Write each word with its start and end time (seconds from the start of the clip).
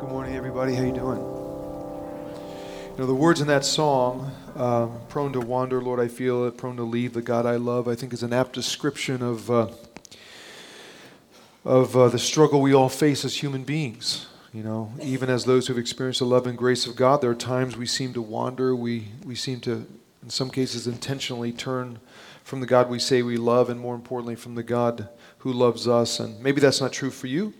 Good 0.00 0.08
morning, 0.08 0.34
everybody. 0.34 0.74
How 0.74 0.82
you 0.82 0.94
doing? 0.94 1.18
You 1.18 2.94
know, 2.96 3.06
the 3.06 3.14
words 3.14 3.42
in 3.42 3.48
that 3.48 3.66
song, 3.66 4.32
um, 4.56 4.98
"Prone 5.10 5.34
to 5.34 5.40
wander, 5.40 5.82
Lord, 5.82 6.00
I 6.00 6.08
feel 6.08 6.46
it. 6.46 6.56
Prone 6.56 6.76
to 6.76 6.84
leave 6.84 7.12
the 7.12 7.20
God 7.20 7.44
I 7.44 7.56
love," 7.56 7.86
I 7.86 7.94
think 7.94 8.14
is 8.14 8.22
an 8.22 8.32
apt 8.32 8.54
description 8.54 9.20
of 9.20 9.50
uh, 9.50 9.66
of 11.66 11.94
uh, 11.94 12.08
the 12.08 12.18
struggle 12.18 12.62
we 12.62 12.72
all 12.72 12.88
face 12.88 13.26
as 13.26 13.42
human 13.42 13.62
beings. 13.62 14.26
You 14.54 14.62
know, 14.62 14.90
even 15.02 15.28
as 15.28 15.44
those 15.44 15.66
who've 15.66 15.76
experienced 15.76 16.20
the 16.20 16.24
love 16.24 16.46
and 16.46 16.56
grace 16.56 16.86
of 16.86 16.96
God, 16.96 17.20
there 17.20 17.30
are 17.30 17.34
times 17.34 17.76
we 17.76 17.84
seem 17.84 18.14
to 18.14 18.22
wander. 18.22 18.74
We 18.74 19.08
we 19.22 19.34
seem 19.34 19.60
to, 19.60 19.86
in 20.22 20.30
some 20.30 20.48
cases, 20.48 20.86
intentionally 20.86 21.52
turn 21.52 21.98
from 22.42 22.60
the 22.60 22.66
God 22.66 22.88
we 22.88 23.00
say 23.00 23.20
we 23.20 23.36
love, 23.36 23.68
and 23.68 23.78
more 23.78 23.96
importantly, 23.96 24.34
from 24.34 24.54
the 24.54 24.62
God 24.62 25.10
who 25.40 25.52
loves 25.52 25.86
us. 25.86 26.18
And 26.18 26.42
maybe 26.42 26.58
that's 26.58 26.80
not 26.80 26.90
true 26.90 27.10
for 27.10 27.26
you 27.26 27.52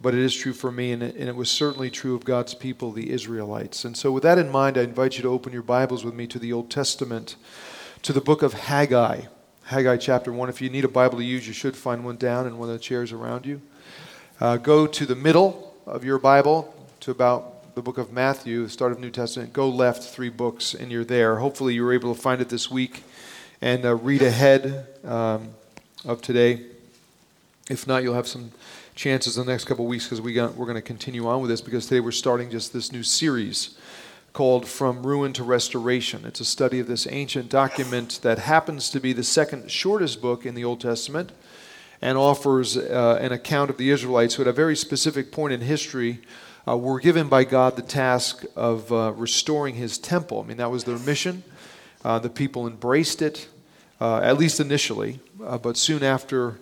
but 0.00 0.14
it 0.14 0.20
is 0.20 0.34
true 0.34 0.52
for 0.52 0.72
me, 0.72 0.92
and 0.92 1.02
it, 1.02 1.14
and 1.16 1.28
it, 1.28 1.36
was 1.36 1.50
certainly 1.50 1.90
true 1.90 2.14
of 2.14 2.24
God's 2.24 2.54
people, 2.54 2.90
the 2.90 3.10
Israelites. 3.10 3.84
And 3.84 3.96
so, 3.96 4.10
with 4.10 4.22
that 4.22 4.38
in 4.38 4.50
mind, 4.50 4.78
I 4.78 4.82
invite 4.82 5.16
you 5.16 5.22
to 5.22 5.28
open 5.28 5.52
your 5.52 5.62
Bibles 5.62 6.04
with 6.04 6.14
me 6.14 6.26
to 6.28 6.38
the 6.38 6.52
Old 6.52 6.70
Testament, 6.70 7.36
to 8.02 8.12
the 8.12 8.20
book 8.20 8.42
of 8.42 8.54
Haggai. 8.54 9.22
Haggai 9.64 9.98
chapter 9.98 10.32
1. 10.32 10.48
If 10.48 10.62
you 10.62 10.70
need 10.70 10.84
a 10.84 10.88
Bible 10.88 11.18
to 11.18 11.24
use, 11.24 11.46
you 11.46 11.52
should 11.52 11.76
find 11.76 12.04
one 12.04 12.16
down 12.16 12.46
in 12.46 12.58
one 12.58 12.68
of 12.68 12.72
the 12.72 12.80
chairs 12.80 13.12
around 13.12 13.44
you. 13.44 13.60
Uh, 14.40 14.56
go 14.56 14.86
to 14.86 15.04
the 15.04 15.14
middle 15.14 15.74
of 15.86 16.02
your 16.02 16.18
Bible 16.18 16.74
to 17.00 17.10
about 17.10 17.74
the 17.74 17.82
book 17.82 17.98
of 17.98 18.10
Matthew, 18.12 18.64
the 18.64 18.70
start 18.70 18.90
of 18.90 18.98
New 18.98 19.10
Testament. 19.10 19.52
Go 19.52 19.68
left 19.68 20.02
three 20.02 20.30
books, 20.30 20.74
and 20.74 20.90
you're 20.90 21.04
there. 21.04 21.36
Hopefully, 21.36 21.74
you 21.74 21.84
were 21.84 21.92
able 21.92 22.14
to 22.14 22.20
find 22.20 22.40
it 22.40 22.48
this 22.48 22.70
week 22.70 23.02
and 23.60 23.84
uh, 23.84 23.94
read 23.94 24.22
ahead 24.22 24.86
um, 25.04 25.50
of 26.06 26.22
today. 26.22 26.62
If 27.68 27.86
not, 27.86 28.02
you'll 28.02 28.14
have 28.14 28.26
some 28.26 28.50
chances 28.94 29.38
in 29.38 29.46
the 29.46 29.52
next 29.52 29.64
couple 29.64 29.86
weeks 29.86 30.04
because 30.04 30.20
we 30.20 30.32
got, 30.32 30.54
we're 30.56 30.66
going 30.66 30.76
to 30.76 30.82
continue 30.82 31.26
on 31.26 31.40
with 31.40 31.50
this 31.50 31.60
because 31.60 31.86
today 31.86 32.00
we're 32.00 32.10
starting 32.10 32.50
just 32.50 32.72
this 32.72 32.92
new 32.92 33.02
series 33.02 33.76
called 34.32 34.66
From 34.68 35.04
Ruin 35.04 35.32
to 35.34 35.44
Restoration. 35.44 36.24
It's 36.24 36.40
a 36.40 36.44
study 36.44 36.78
of 36.78 36.86
this 36.86 37.06
ancient 37.10 37.48
document 37.48 38.20
that 38.22 38.38
happens 38.38 38.90
to 38.90 39.00
be 39.00 39.12
the 39.12 39.24
second 39.24 39.70
shortest 39.70 40.22
book 40.22 40.46
in 40.46 40.54
the 40.54 40.64
Old 40.64 40.80
Testament 40.80 41.32
and 42.02 42.16
offers 42.16 42.76
uh, 42.76 43.18
an 43.20 43.32
account 43.32 43.70
of 43.70 43.76
the 43.76 43.90
Israelites 43.90 44.34
who, 44.34 44.42
at 44.42 44.48
a 44.48 44.52
very 44.52 44.76
specific 44.76 45.32
point 45.32 45.52
in 45.52 45.60
history, 45.60 46.20
uh, 46.66 46.76
were 46.76 47.00
given 47.00 47.28
by 47.28 47.44
God 47.44 47.76
the 47.76 47.82
task 47.82 48.44
of 48.54 48.92
uh, 48.92 49.12
restoring 49.16 49.74
his 49.74 49.98
temple. 49.98 50.42
I 50.42 50.46
mean, 50.46 50.56
that 50.58 50.70
was 50.70 50.84
their 50.84 50.98
mission. 50.98 51.42
Uh, 52.04 52.18
the 52.18 52.30
people 52.30 52.66
embraced 52.66 53.22
it, 53.22 53.48
uh, 54.00 54.18
at 54.18 54.38
least 54.38 54.60
initially, 54.60 55.20
uh, 55.44 55.58
but 55.58 55.76
soon 55.76 56.02
after 56.02 56.58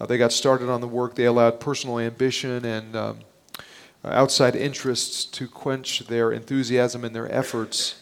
uh, 0.00 0.06
they 0.06 0.16
got 0.16 0.32
started 0.32 0.70
on 0.70 0.80
the 0.80 0.88
work. 0.88 1.14
They 1.14 1.24
allowed 1.24 1.60
personal 1.60 1.98
ambition 1.98 2.64
and 2.64 2.96
um, 2.96 3.18
outside 4.04 4.56
interests 4.56 5.24
to 5.26 5.46
quench 5.46 6.06
their 6.06 6.32
enthusiasm 6.32 7.04
and 7.04 7.14
their 7.14 7.30
efforts. 7.30 8.00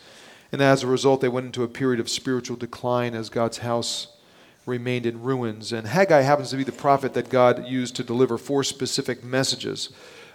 And 0.53 0.63
as 0.63 0.83
a 0.83 0.87
result, 0.87 1.21
they 1.21 1.29
went 1.29 1.47
into 1.47 1.65
a 1.65 1.69
period 1.69 2.01
of 2.01 2.09
spiritual 2.09 2.57
decline 2.57 3.15
as 3.15 3.29
God's 3.29 3.59
house 3.59 4.17
remained 4.65 5.07
in 5.07 5.23
ruins. 5.23 5.73
And 5.73 5.89
Haggai 5.89 6.21
happens 6.21 6.51
to 6.51 6.57
be 6.57 6.65
the 6.65 6.73
prophet 6.73 7.15
that 7.15 7.31
God 7.31 7.67
used 7.67 7.97
to 7.97 8.05
deliver 8.05 8.39
four 8.39 8.63
specific 8.63 9.25
messages 9.25 9.91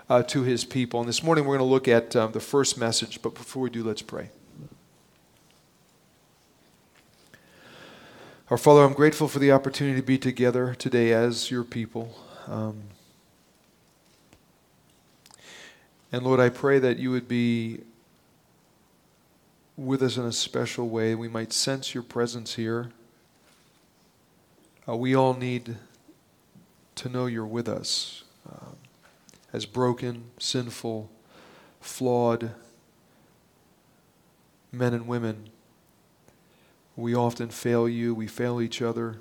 uh, 0.09 0.23
to 0.23 0.43
his 0.43 0.65
people. 0.65 0.99
And 0.99 1.07
this 1.07 1.23
morning 1.23 1.45
we're 1.45 1.57
going 1.57 1.67
to 1.67 1.71
look 1.71 1.87
at 1.87 2.15
um, 2.15 2.33
the 2.33 2.39
first 2.39 2.77
message, 2.77 3.21
but 3.21 3.35
before 3.35 3.63
we 3.63 3.69
do, 3.69 3.83
let's 3.83 4.01
pray. 4.01 4.29
Our 8.53 8.57
Father, 8.59 8.83
I'm 8.83 8.93
grateful 8.93 9.27
for 9.27 9.39
the 9.39 9.51
opportunity 9.51 9.99
to 9.99 10.05
be 10.05 10.19
together 10.19 10.75
today 10.75 11.11
as 11.11 11.49
your 11.49 11.63
people. 11.63 12.15
Um, 12.45 12.83
and 16.11 16.21
Lord, 16.21 16.39
I 16.39 16.49
pray 16.49 16.77
that 16.77 16.99
you 16.99 17.09
would 17.09 17.27
be 17.27 17.79
with 19.75 20.03
us 20.03 20.17
in 20.17 20.25
a 20.25 20.31
special 20.31 20.87
way. 20.87 21.15
We 21.15 21.27
might 21.27 21.51
sense 21.51 21.95
your 21.95 22.03
presence 22.03 22.53
here. 22.53 22.91
Uh, 24.87 24.97
we 24.97 25.15
all 25.15 25.33
need 25.33 25.77
to 26.93 27.09
know 27.09 27.25
you're 27.25 27.47
with 27.47 27.67
us 27.67 28.23
um, 28.47 28.75
as 29.51 29.65
broken, 29.65 30.25
sinful, 30.37 31.09
flawed 31.81 32.51
men 34.71 34.93
and 34.93 35.07
women 35.07 35.49
we 36.95 37.15
often 37.15 37.49
fail 37.49 37.89
you, 37.89 38.13
we 38.13 38.27
fail 38.27 38.61
each 38.61 38.81
other. 38.81 39.17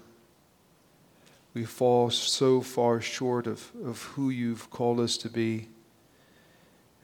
We 1.54 1.64
fall 1.64 2.10
so 2.10 2.60
far 2.60 3.00
short 3.00 3.46
of, 3.46 3.70
of 3.84 4.02
who 4.02 4.30
you've 4.30 4.70
called 4.70 5.00
us 5.00 5.16
to 5.18 5.28
be. 5.28 5.68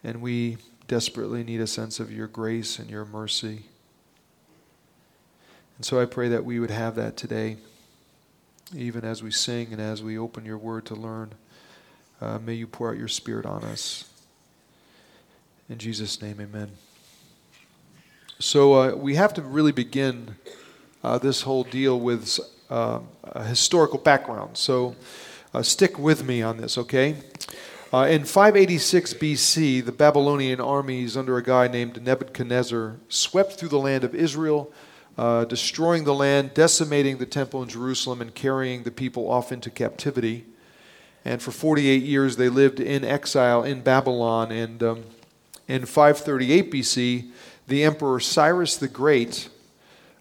And 0.02 0.22
we 0.22 0.58
desperately 0.86 1.44
need 1.44 1.60
a 1.60 1.66
sense 1.66 2.00
of 2.00 2.10
your 2.10 2.26
grace 2.26 2.78
and 2.78 2.88
your 2.88 3.04
mercy. 3.04 3.64
And 5.76 5.84
so 5.84 6.00
I 6.00 6.06
pray 6.06 6.28
that 6.28 6.44
we 6.44 6.58
would 6.58 6.70
have 6.70 6.96
that 6.96 7.16
today, 7.16 7.58
even 8.74 9.04
as 9.04 9.22
we 9.22 9.30
sing 9.30 9.68
and 9.72 9.80
as 9.80 10.02
we 10.02 10.18
open 10.18 10.44
your 10.44 10.58
word 10.58 10.86
to 10.86 10.94
learn. 10.94 11.34
Uh, 12.20 12.38
may 12.38 12.54
you 12.54 12.66
pour 12.66 12.90
out 12.90 12.98
your 12.98 13.08
spirit 13.08 13.46
on 13.46 13.64
us. 13.64 14.04
In 15.68 15.78
Jesus' 15.78 16.20
name, 16.20 16.40
amen. 16.40 16.72
So 18.40 18.74
uh, 18.74 18.94
we 18.94 19.16
have 19.16 19.34
to 19.34 19.42
really 19.42 19.72
begin 19.72 20.36
uh, 21.02 21.18
this 21.18 21.42
whole 21.42 21.64
deal 21.64 21.98
with 21.98 22.38
uh, 22.70 23.00
a 23.24 23.42
historical 23.42 23.98
background. 23.98 24.56
So 24.56 24.94
uh, 25.52 25.62
stick 25.62 25.98
with 25.98 26.24
me 26.24 26.40
on 26.40 26.56
this, 26.56 26.78
okay? 26.78 27.16
Uh, 27.92 28.06
in 28.08 28.24
586 28.24 29.14
BC, 29.14 29.84
the 29.84 29.90
Babylonian 29.90 30.60
armies 30.60 31.16
under 31.16 31.36
a 31.36 31.42
guy 31.42 31.66
named 31.66 32.00
Nebuchadnezzar 32.00 33.00
swept 33.08 33.54
through 33.54 33.70
the 33.70 33.78
land 33.80 34.04
of 34.04 34.14
Israel, 34.14 34.72
uh, 35.16 35.44
destroying 35.44 36.04
the 36.04 36.14
land, 36.14 36.54
decimating 36.54 37.18
the 37.18 37.26
temple 37.26 37.60
in 37.64 37.68
Jerusalem, 37.68 38.20
and 38.20 38.32
carrying 38.36 38.84
the 38.84 38.92
people 38.92 39.28
off 39.28 39.50
into 39.50 39.68
captivity. 39.68 40.46
And 41.24 41.42
for 41.42 41.50
48 41.50 42.04
years, 42.04 42.36
they 42.36 42.48
lived 42.48 42.78
in 42.78 43.04
exile 43.04 43.64
in 43.64 43.80
Babylon. 43.80 44.52
And 44.52 44.80
um, 44.80 45.04
in 45.66 45.86
538 45.86 46.70
BC, 46.70 47.30
the 47.68 47.84
emperor 47.84 48.18
Cyrus 48.18 48.76
the 48.76 48.88
Great 48.88 49.48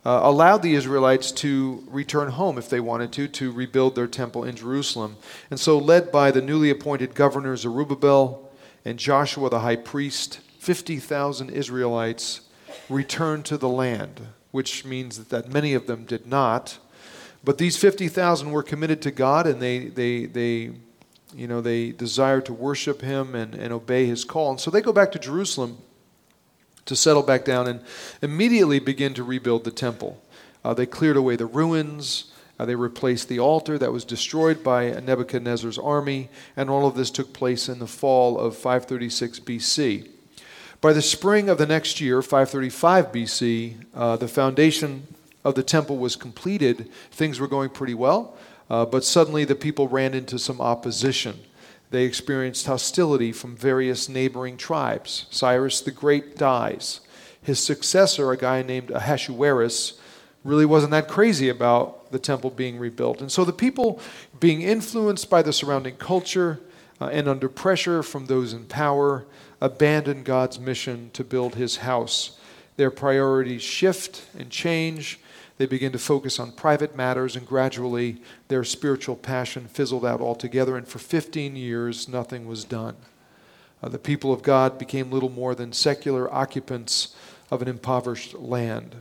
uh, 0.06 0.22
allowed 0.24 0.62
the 0.62 0.76
Israelites 0.76 1.32
to 1.32 1.84
return 1.88 2.30
home 2.30 2.58
if 2.58 2.70
they 2.70 2.80
wanted 2.80 3.12
to, 3.14 3.28
to 3.28 3.52
rebuild 3.52 3.96
their 3.96 4.08
temple 4.08 4.44
in 4.44 4.56
Jerusalem. 4.56 5.18
And 5.50 5.60
so, 5.60 5.78
led 5.78 6.12
by 6.12 6.32
the 6.32 6.42
newly 6.42 6.70
appointed 6.70 7.16
governors 7.16 7.62
Zerubbabel 7.62 8.50
and 8.86 9.00
Joshua 9.00 9.50
the 9.50 9.62
high 9.62 9.76
priest, 9.76 10.40
50,000 10.60 11.50
Israelites 11.50 12.42
returned 12.90 13.46
to 13.46 13.58
the 13.58 13.70
land, 13.70 14.22
which 14.52 14.86
means 14.86 15.26
that 15.26 15.52
many 15.52 15.74
of 15.74 15.88
them 15.88 16.06
did 16.06 16.28
not. 16.28 16.78
But 17.44 17.58
these 17.58 17.78
50,000 17.78 18.52
were 18.52 18.64
committed 18.64 19.02
to 19.04 19.12
God 19.12 19.48
and 19.48 19.62
they, 19.62 19.86
they, 19.86 20.26
they, 20.26 20.72
you 21.34 21.48
know, 21.48 21.62
they 21.62 21.92
desired 21.92 22.46
to 22.48 22.54
worship 22.54 23.02
Him 23.02 23.36
and, 23.36 23.56
and 23.56 23.72
obey 23.72 24.06
His 24.06 24.26
call. 24.26 24.52
And 24.52 24.60
so 24.60 24.70
they 24.70 24.82
go 24.82 24.92
back 24.92 25.12
to 25.14 25.20
Jerusalem 25.20 25.78
to 26.88 26.96
settle 26.96 27.24
back 27.24 27.46
down 27.46 27.68
and 27.68 27.82
immediately 28.22 28.80
begin 28.80 29.14
to 29.14 29.24
rebuild 29.24 29.64
the 29.64 29.72
temple. 29.72 30.22
Uh, 30.64 30.74
they 30.74 30.86
cleared 30.86 31.18
away 31.18 31.36
the 31.36 31.46
ruins. 31.46 32.32
Uh, 32.60 32.66
they 32.66 32.76
replaced 32.76 33.30
the 33.30 33.40
altar 33.40 33.78
that 33.78 33.94
was 33.94 34.04
destroyed 34.04 34.64
by 34.64 34.90
Nebuchadnezzar's 34.90 35.78
army, 35.78 36.30
and 36.56 36.70
all 36.70 36.88
of 36.88 36.96
this 36.96 37.12
took 37.12 37.32
place 37.32 37.70
in 37.70 37.80
the 37.80 37.88
fall 37.88 38.40
of 38.40 38.56
536 38.56 39.40
BC. 39.42 40.10
By 40.82 40.94
the 40.94 41.02
spring 41.02 41.50
of 41.50 41.58
the 41.58 41.66
next 41.66 42.02
year, 42.02 42.22
535 42.22 43.12
BC, 43.12 43.86
uh, 43.94 44.16
the 44.18 44.28
foundation 44.28 45.08
of 45.44 45.56
the 45.56 45.64
temple 45.64 45.98
was 45.98 46.16
completed. 46.16 46.90
Things 47.12 47.40
were 47.40 47.48
going 47.48 47.70
pretty 47.70 47.94
well, 47.94 48.36
uh, 48.70 48.86
but 48.86 49.04
suddenly 49.04 49.46
the 49.46 49.56
people 49.56 49.88
ran 49.88 50.14
into 50.14 50.38
some 50.38 50.60
opposition. 50.60 51.40
They 51.90 52.04
experienced 52.04 52.66
hostility 52.66 53.32
from 53.32 53.56
various 53.56 54.10
neighboring 54.10 54.58
tribes. 54.58 55.26
Cyrus 55.30 55.82
the 55.82 55.92
Great 55.92 56.38
dies. 56.38 57.00
His 57.42 57.60
successor, 57.60 58.32
a 58.32 58.38
guy 58.38 58.62
named 58.62 58.92
Ahasuerus, 58.92 60.00
really 60.44 60.66
wasn't 60.66 60.92
that 60.92 61.08
crazy 61.08 61.50
about 61.50 62.12
the 62.12 62.20
temple 62.20 62.50
being 62.50 62.78
rebuilt. 62.78 63.22
And 63.22 63.32
so 63.32 63.46
the 63.46 63.54
people, 63.54 64.00
being 64.40 64.62
influenced 64.62 65.30
by 65.30 65.42
the 65.42 65.54
surrounding 65.54 65.96
culture 65.96 66.60
uh, 67.00 67.06
and 67.06 67.28
under 67.28 67.48
pressure 67.48 68.04
from 68.04 68.26
those 68.26 68.54
in 68.54 68.66
power, 68.66 69.26
abandon 69.62 70.24
God's 70.24 70.60
mission 70.60 71.10
to 71.14 71.24
build 71.24 71.56
his 71.56 71.78
house. 71.78 72.38
Their 72.76 72.92
priorities 72.92 73.62
shift 73.62 74.26
and 74.38 74.50
change 74.50 75.20
they 75.58 75.66
began 75.66 75.92
to 75.92 76.00
focus 76.00 76.40
on 76.40 76.52
private 76.52 76.96
matters, 76.96 77.36
and 77.36 77.48
gradually 77.48 78.22
their 78.48 78.64
spiritual 78.64 79.16
passion 79.16 79.68
fizzled 79.68 80.06
out 80.06 80.22
altogether. 80.22 80.78
And 80.78 80.88
for 80.88 81.00
15 81.00 81.56
years, 81.56 82.08
nothing 82.08 82.48
was 82.48 82.64
done. 82.64 82.96
Uh, 83.82 83.90
the 83.90 84.00
people 84.00 84.32
of 84.32 84.44
God 84.44 84.78
became 84.78 85.12
little 85.12 85.30
more 85.30 85.56
than 85.56 85.74
secular 85.74 86.32
occupants 86.34 87.16
of 87.50 87.62
an 87.62 87.68
impoverished 87.68 88.36
land. 88.36 88.98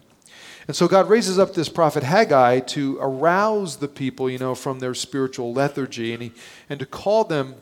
And 0.67 0.75
so 0.75 0.89
God 0.89 1.09
raises 1.09 1.39
up 1.39 1.55
this 1.55 1.69
prophet 1.69 2.03
Haggai 2.03 2.61
to 2.61 2.99
arouse 3.01 3.77
the 3.77 3.89
people, 3.89 4.29
you 4.29 4.39
know, 4.39 4.55
from 4.55 4.81
their 4.81 4.95
spiritual 4.95 5.53
lethargy 5.53 6.13
and, 6.13 6.23
he, 6.23 6.33
and 6.69 6.81
to 6.81 6.87
call 6.87 7.25
them 7.25 7.55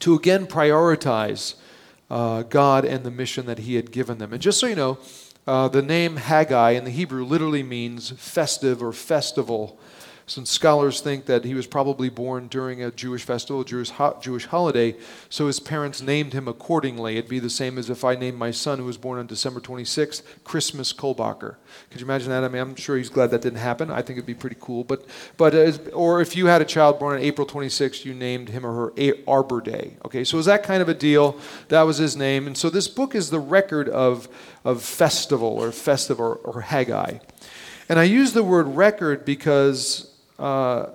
to 0.00 0.14
again 0.14 0.46
prioritize 0.46 1.56
uh, 2.10 2.42
God 2.42 2.84
and 2.84 3.04
the 3.04 3.10
mission 3.10 3.46
that 3.46 3.60
He 3.60 3.74
had 3.74 3.90
given 3.90 4.18
them. 4.18 4.32
And 4.32 4.40
just 4.40 4.60
so 4.60 4.66
you 4.66 4.76
know, 4.76 4.98
uh, 5.46 5.68
the 5.68 5.82
name 5.82 6.16
Haggai 6.16 6.70
in 6.70 6.84
the 6.84 6.90
Hebrew 6.90 7.24
literally 7.24 7.62
means 7.62 8.10
festive 8.10 8.82
or 8.82 8.92
festival. 8.92 9.78
Some 10.28 10.44
scholars 10.44 11.00
think 11.00 11.26
that 11.26 11.44
he 11.44 11.54
was 11.54 11.68
probably 11.68 12.08
born 12.08 12.48
during 12.48 12.82
a 12.82 12.90
Jewish 12.90 13.22
festival, 13.22 13.62
Jewish, 13.62 13.90
ho- 13.90 14.18
Jewish 14.20 14.46
holiday, 14.46 14.96
so 15.28 15.46
his 15.46 15.60
parents 15.60 16.02
named 16.02 16.32
him 16.32 16.48
accordingly. 16.48 17.16
It'd 17.16 17.30
be 17.30 17.38
the 17.38 17.48
same 17.48 17.78
as 17.78 17.88
if 17.90 18.04
I 18.04 18.16
named 18.16 18.36
my 18.36 18.50
son, 18.50 18.80
who 18.80 18.86
was 18.86 18.96
born 18.96 19.20
on 19.20 19.28
December 19.28 19.60
26th, 19.60 20.22
Christmas 20.42 20.92
Kollbocker. 20.92 21.54
Could 21.90 22.00
you 22.00 22.06
imagine 22.06 22.30
that? 22.30 22.42
I 22.42 22.48
mean, 22.48 22.60
I'm 22.60 22.74
sure 22.74 22.96
he's 22.96 23.08
glad 23.08 23.30
that 23.30 23.40
didn't 23.40 23.60
happen. 23.60 23.88
I 23.88 24.02
think 24.02 24.16
it'd 24.16 24.26
be 24.26 24.34
pretty 24.34 24.56
cool. 24.58 24.82
But, 24.82 25.06
but 25.36 25.54
as, 25.54 25.78
or 25.92 26.20
if 26.20 26.34
you 26.34 26.46
had 26.46 26.60
a 26.60 26.64
child 26.64 26.98
born 26.98 27.14
on 27.14 27.22
April 27.22 27.46
26th, 27.46 28.04
you 28.04 28.12
named 28.12 28.48
him 28.48 28.66
or 28.66 28.72
her 28.72 28.92
a- 28.98 29.24
Arbor 29.28 29.60
Day. 29.60 29.96
Okay, 30.04 30.24
so 30.24 30.34
it 30.34 30.38
was 30.38 30.46
that 30.46 30.64
kind 30.64 30.82
of 30.82 30.88
a 30.88 30.94
deal. 30.94 31.38
That 31.68 31.82
was 31.82 31.98
his 31.98 32.16
name. 32.16 32.48
And 32.48 32.58
so 32.58 32.68
this 32.68 32.88
book 32.88 33.14
is 33.14 33.30
the 33.30 33.38
record 33.38 33.88
of, 33.88 34.28
of 34.64 34.82
festival 34.82 35.50
or 35.62 35.70
festive 35.70 36.18
or, 36.18 36.34
or 36.34 36.62
Haggai. 36.62 37.18
And 37.88 38.00
I 38.00 38.04
use 38.04 38.32
the 38.32 38.42
word 38.42 38.66
record 38.66 39.24
because 39.24 40.10
uh, 40.38 40.86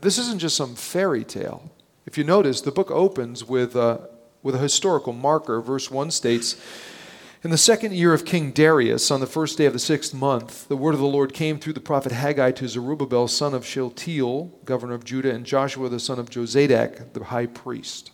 this 0.00 0.18
isn't 0.18 0.38
just 0.38 0.56
some 0.56 0.74
fairy 0.74 1.24
tale. 1.24 1.70
If 2.06 2.18
you 2.18 2.24
notice, 2.24 2.60
the 2.60 2.72
book 2.72 2.90
opens 2.90 3.44
with, 3.44 3.74
uh, 3.74 3.98
with 4.42 4.54
a 4.54 4.58
historical 4.58 5.12
marker. 5.12 5.60
Verse 5.60 5.90
1 5.90 6.10
states 6.10 6.56
In 7.42 7.50
the 7.50 7.58
second 7.58 7.94
year 7.94 8.12
of 8.12 8.24
King 8.24 8.52
Darius, 8.52 9.10
on 9.10 9.20
the 9.20 9.26
first 9.26 9.58
day 9.58 9.66
of 9.66 9.72
the 9.72 9.78
sixth 9.78 10.14
month, 10.14 10.68
the 10.68 10.76
word 10.76 10.94
of 10.94 11.00
the 11.00 11.06
Lord 11.06 11.32
came 11.32 11.58
through 11.58 11.72
the 11.72 11.80
prophet 11.80 12.12
Haggai 12.12 12.52
to 12.52 12.68
Zerubbabel, 12.68 13.28
son 13.28 13.54
of 13.54 13.64
Shealtiel, 13.64 14.52
governor 14.64 14.94
of 14.94 15.04
Judah, 15.04 15.34
and 15.34 15.46
Joshua, 15.46 15.88
the 15.88 16.00
son 16.00 16.18
of 16.18 16.30
Jozadak, 16.30 17.12
the 17.14 17.24
high 17.24 17.46
priest. 17.46 18.10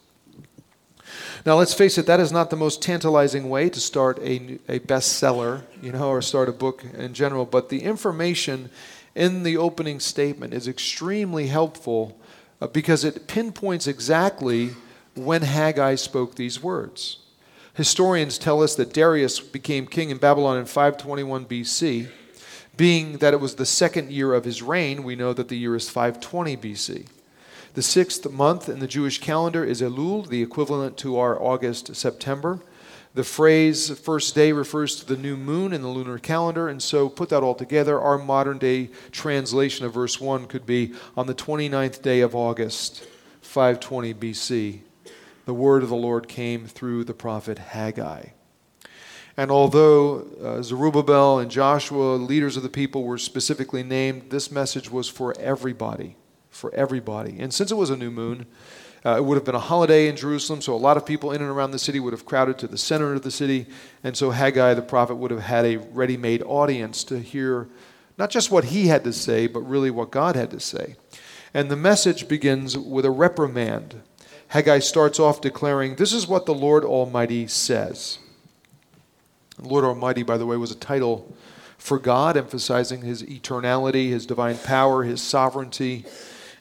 Now, 1.45 1.57
let's 1.57 1.75
face 1.75 1.99
it, 1.99 2.07
that 2.07 2.21
is 2.21 2.31
not 2.31 2.51
the 2.51 2.57
most 2.57 2.83
tantalizing 2.83 3.49
way 3.49 3.69
to 3.71 3.81
start 3.81 4.19
a, 4.21 4.59
a 4.69 4.79
bestseller, 4.81 5.63
you 5.83 5.91
know, 5.91 6.09
or 6.09 6.23
start 6.23 6.49
a 6.49 6.53
book 6.53 6.85
in 6.95 7.15
general, 7.15 7.45
but 7.45 7.69
the 7.69 7.83
information 7.83 8.71
in 9.15 9.43
the 9.43 9.57
opening 9.57 10.01
statement 10.01 10.55
is 10.55 10.69
extremely 10.69 11.49
helpful 11.49 12.19
uh, 12.61 12.67
because 12.67 13.05
it 13.05 13.27
pinpoints 13.27 13.87
exactly 13.87 14.71
when 15.15 15.43
Haggai 15.43 15.97
spoke 15.97 16.35
these 16.35 16.63
words. 16.63 17.19
Historians 17.75 18.39
tell 18.39 18.63
us 18.63 18.75
that 18.75 18.93
Darius 18.93 19.41
became 19.41 19.87
king 19.87 20.11
in 20.11 20.19
Babylon 20.19 20.59
in 20.59 20.67
521 20.67 21.47
BC. 21.47 22.09
Being 22.77 23.19
that 23.19 23.35
it 23.35 23.41
was 23.41 23.57
the 23.57 23.67
second 23.67 24.11
year 24.11 24.35
of 24.35 24.45
his 24.45 24.63
reign, 24.63 25.03
we 25.03 25.17
know 25.17 25.33
that 25.33 25.49
the 25.49 25.59
year 25.59 25.77
is 25.77 25.91
520 25.91 26.57
BC. 26.57 27.07
The 27.75 27.83
sixth 27.83 28.29
month 28.31 28.69
in 28.69 28.81
the 28.81 28.87
Jewish 28.87 29.21
calendar 29.21 29.65
is 29.65 29.81
Elul, 29.81 30.29
the 30.29 30.43
equivalent 30.43 30.97
to 30.99 31.19
our 31.19 31.41
August 31.41 31.95
September. 31.95 32.61
The 33.13 33.25
phrase 33.25 33.91
first 33.99 34.37
day 34.37 34.53
refers 34.53 34.95
to 34.97 35.07
the 35.07 35.21
new 35.21 35.37
moon 35.37 35.73
in 35.73 35.83
the 35.83 35.89
lunar 35.89 36.19
calendar, 36.19 36.69
and 36.69 36.81
so 36.81 37.09
put 37.09 37.29
that 37.31 37.43
all 37.43 37.57
together, 37.57 38.01
our 38.01 38.19
modern 38.19 38.59
day 38.59 38.91
translation 39.11 39.85
of 39.85 39.95
verse 39.95 40.21
1 40.21 40.47
could 40.47 40.65
be 40.65 40.95
on 41.17 41.27
the 41.27 41.35
29th 41.35 42.03
day 42.03 42.21
of 42.21 42.37
August, 42.37 43.05
520 43.43 44.15
BC. 44.15 44.81
The 45.45 45.55
word 45.55 45.83
of 45.83 45.89
the 45.89 45.97
Lord 45.97 46.29
came 46.29 46.67
through 46.67 47.03
the 47.03 47.15
prophet 47.15 47.59
Haggai. 47.59 48.27
And 49.37 49.51
although 49.51 50.27
uh, 50.41 50.63
Zerubbabel 50.63 51.41
and 51.41 51.51
Joshua, 51.51 52.15
leaders 52.15 52.57
of 52.57 52.63
the 52.63 52.69
people, 52.69 53.03
were 53.03 53.19
specifically 53.19 53.83
named, 53.83 54.31
this 54.31 54.53
message 54.53 54.89
was 54.89 55.09
for 55.09 55.37
everybody. 55.41 56.15
For 56.51 56.73
everybody. 56.75 57.41
And 57.41 57.53
since 57.53 57.73
it 57.73 57.77
was 57.77 57.91
a 57.91 57.97
new 57.97 58.11
moon, 58.11 58.47
uh, 59.05 59.17
it 59.17 59.25
would 59.25 59.37
have 59.37 59.45
been 59.45 59.55
a 59.55 59.61
holiday 59.61 60.09
in 60.09 60.17
Jerusalem, 60.17 60.61
so 60.61 60.75
a 60.75 60.77
lot 60.77 60.97
of 60.97 61.07
people 61.07 61.33
in 61.33 61.41
and 61.41 61.51
around 61.51 61.71
the 61.71 61.79
city 61.79 62.01
would 62.01 62.13
have 62.13 62.27
crowded 62.27 62.59
to 62.59 62.67
the 62.67 62.77
center 62.77 63.15
of 63.15 63.23
the 63.23 63.31
city. 63.31 63.67
And 64.05 64.17
so 64.17 64.31
Haggai 64.31 64.75
the 64.75 64.83
prophet 64.83 65.15
would 65.15 65.31
have 65.31 65.41
had 65.41 65.65
a 65.65 65.77
ready 65.77 66.19
made 66.19 66.43
audience 66.43 67.03
to 67.05 67.19
hear 67.19 67.69
not 68.19 68.29
just 68.29 68.51
what 68.51 68.65
he 68.65 68.89
had 68.89 69.03
to 69.05 69.13
say, 69.15 69.47
but 69.47 69.61
really 69.61 69.91
what 69.91 70.11
God 70.11 70.37
had 70.37 70.51
to 70.51 70.61
say. 70.61 70.97
And 71.55 71.71
the 71.71 71.77
message 71.77 72.29
begins 72.29 72.77
with 72.77 73.07
a 73.07 73.11
reprimand. 73.11 74.03
Haggai 74.49 74.81
starts 74.81 75.19
off 75.19 75.41
declaring, 75.41 75.95
This 75.95 76.13
is 76.13 76.29
what 76.29 76.45
the 76.45 76.55
Lord 76.55 76.85
Almighty 76.85 77.47
says. 77.47 78.19
Lord 79.59 79.85
Almighty, 79.85 80.23
by 80.23 80.37
the 80.37 80.47
way, 80.47 80.59
was 80.59 80.71
a 80.71 80.77
title 80.77 81.35
for 81.79 81.99
God, 81.99 82.37
emphasizing 82.37 83.01
his 83.01 83.23
eternality, 83.23 84.11
his 84.11 84.27
divine 84.27 84.59
power, 84.59 85.05
his 85.05 85.23
sovereignty. 85.23 86.05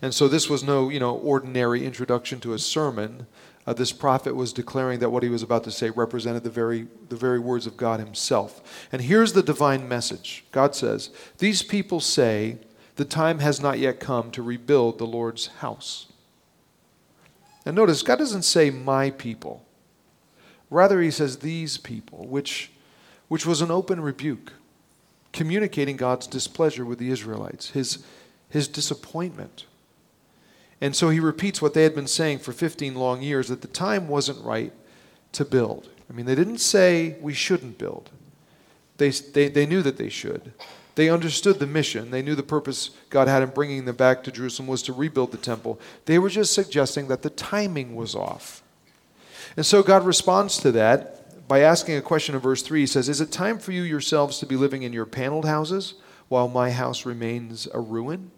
And 0.01 0.13
so 0.13 0.27
this 0.27 0.49
was 0.49 0.63
no, 0.63 0.89
you 0.89 0.99
know, 0.99 1.15
ordinary 1.15 1.85
introduction 1.85 2.39
to 2.41 2.53
a 2.53 2.59
sermon. 2.59 3.27
Uh, 3.67 3.73
this 3.73 3.91
prophet 3.91 4.35
was 4.35 4.53
declaring 4.53 4.99
that 4.99 5.09
what 5.09 5.23
he 5.23 5.29
was 5.29 5.43
about 5.43 5.63
to 5.65 5.71
say 5.71 5.89
represented 5.89 6.43
the 6.43 6.49
very, 6.49 6.87
the 7.09 7.15
very 7.15 7.39
words 7.39 7.67
of 7.67 7.75
God 7.75 7.99
himself. 7.99 8.87
And 8.91 9.01
here's 9.01 9.33
the 9.33 9.43
divine 9.43 9.87
message 9.87 10.45
God 10.51 10.75
says, 10.75 11.09
These 11.37 11.63
people 11.63 11.99
say, 11.99 12.57
the 12.95 13.05
time 13.05 13.39
has 13.39 13.61
not 13.61 13.79
yet 13.79 14.01
come 14.01 14.29
to 14.31 14.41
rebuild 14.41 14.97
the 14.97 15.07
Lord's 15.07 15.47
house. 15.47 16.07
And 17.65 17.73
notice, 17.75 18.01
God 18.01 18.19
doesn't 18.19 18.43
say 18.43 18.69
my 18.71 19.11
people. 19.11 19.65
Rather, 20.69 21.01
he 21.01 21.09
says 21.09 21.37
these 21.37 21.77
people, 21.77 22.27
which, 22.27 22.71
which 23.29 23.45
was 23.45 23.61
an 23.61 23.71
open 23.71 24.01
rebuke, 24.01 24.51
communicating 25.31 25.95
God's 25.95 26.27
displeasure 26.27 26.83
with 26.83 26.99
the 26.99 27.09
Israelites, 27.09 27.69
his, 27.69 28.03
his 28.49 28.67
disappointment 28.67 29.65
and 30.81 30.95
so 30.95 31.09
he 31.09 31.19
repeats 31.19 31.61
what 31.61 31.73
they 31.73 31.83
had 31.83 31.95
been 31.95 32.07
saying 32.07 32.39
for 32.39 32.51
15 32.51 32.95
long 32.95 33.21
years 33.21 33.49
that 33.49 33.61
the 33.61 33.67
time 33.67 34.07
wasn't 34.07 34.43
right 34.43 34.71
to 35.33 35.45
build. 35.45 35.89
I 36.09 36.13
mean, 36.13 36.25
they 36.25 36.35
didn't 36.35 36.59
say 36.59 37.17
we 37.21 37.33
shouldn't 37.33 37.77
build, 37.77 38.09
they, 38.97 39.09
they, 39.09 39.47
they 39.49 39.65
knew 39.65 39.81
that 39.81 39.97
they 39.97 40.09
should. 40.09 40.53
They 40.95 41.09
understood 41.09 41.59
the 41.59 41.67
mission. 41.67 42.11
They 42.11 42.21
knew 42.21 42.35
the 42.35 42.43
purpose 42.43 42.89
God 43.09 43.29
had 43.29 43.41
in 43.41 43.51
bringing 43.51 43.85
them 43.85 43.95
back 43.95 44.21
to 44.23 44.33
Jerusalem 44.33 44.67
was 44.67 44.81
to 44.81 44.91
rebuild 44.91 45.31
the 45.31 45.37
temple. 45.37 45.79
They 46.05 46.19
were 46.19 46.29
just 46.29 46.53
suggesting 46.53 47.07
that 47.07 47.21
the 47.21 47.29
timing 47.29 47.95
was 47.95 48.15
off. 48.15 48.61
And 49.55 49.65
so 49.65 49.81
God 49.81 50.05
responds 50.05 50.57
to 50.57 50.73
that 50.73 51.47
by 51.47 51.61
asking 51.61 51.95
a 51.95 52.01
question 52.01 52.35
in 52.35 52.41
verse 52.41 52.61
3. 52.63 52.81
He 52.81 52.85
says, 52.85 53.07
Is 53.07 53.21
it 53.21 53.31
time 53.31 53.59
for 53.59 53.71
you 53.71 53.83
yourselves 53.83 54.39
to 54.39 54.45
be 54.45 54.57
living 54.57 54.83
in 54.83 54.91
your 54.91 55.05
paneled 55.05 55.45
houses 55.45 55.93
while 56.27 56.49
my 56.49 56.69
house 56.69 57.05
remains 57.05 57.65
a 57.73 57.79
ruin? 57.79 58.31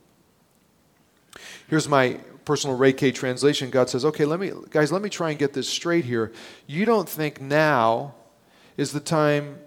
Here's 1.67 1.87
my 1.87 2.19
personal 2.45 2.77
Ray 2.77 2.93
K 2.93 3.11
translation, 3.11 3.69
God 3.69 3.89
says, 3.89 4.03
okay, 4.05 4.25
let 4.25 4.39
me, 4.39 4.51
guys, 4.69 4.91
let 4.91 5.01
me 5.01 5.09
try 5.09 5.29
and 5.29 5.39
get 5.39 5.53
this 5.53 5.69
straight 5.69 6.05
here. 6.05 6.31
You 6.67 6.85
don't 6.85 7.07
think 7.07 7.39
now 7.39 8.15
is 8.77 8.91
the 8.91 8.99
time 8.99 9.59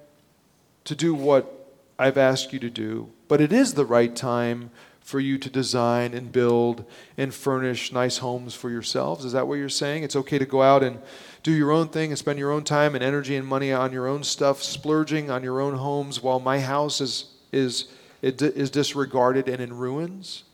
to 0.85 0.95
do 0.95 1.15
what 1.15 1.51
I've 1.99 2.19
asked 2.19 2.53
you 2.53 2.59
to 2.59 2.71
do, 2.71 3.11
but 3.29 3.41
it 3.41 3.53
is 3.53 3.75
the 3.75 3.87
right 3.87 4.15
time 4.15 4.71
for 5.01 5.21
you 5.21 5.37
to 5.39 5.51
design 5.51 6.15
and 6.15 6.33
build 6.33 6.85
and 7.19 7.33
furnish 7.33 7.93
nice 7.93 8.19
homes 8.19 8.55
for 8.55 8.71
yourselves. 8.71 9.25
Is 9.25 9.33
that 9.33 9.47
what 9.47 9.57
you're 9.57 9.69
saying? 9.69 10.03
It's 10.03 10.17
okay 10.17 10.39
to 10.39 10.47
go 10.47 10.63
out 10.63 10.83
and 10.83 10.99
do 11.43 11.53
your 11.53 11.73
own 11.73 11.89
thing 11.89 12.11
and 12.11 12.19
spend 12.19 12.39
your 12.39 12.51
own 12.51 12.65
time 12.65 12.95
and 12.95 13.05
energy 13.05 13.37
and 13.37 13.47
money 13.47 13.71
on 13.71 13.93
your 13.93 14.09
own 14.09 14.25
stuff, 14.25 14.63
splurging 14.63 15.31
on 15.31 15.43
your 15.43 15.61
own 15.61 15.75
homes 15.75 16.23
while 16.23 16.41
my 16.41 16.59
house 16.59 17.03
is, 17.03 17.27
is, 17.53 17.89
is 18.23 18.71
disregarded 18.71 19.47
and 19.47 19.61
in 19.61 19.77
ruins? 19.77 20.45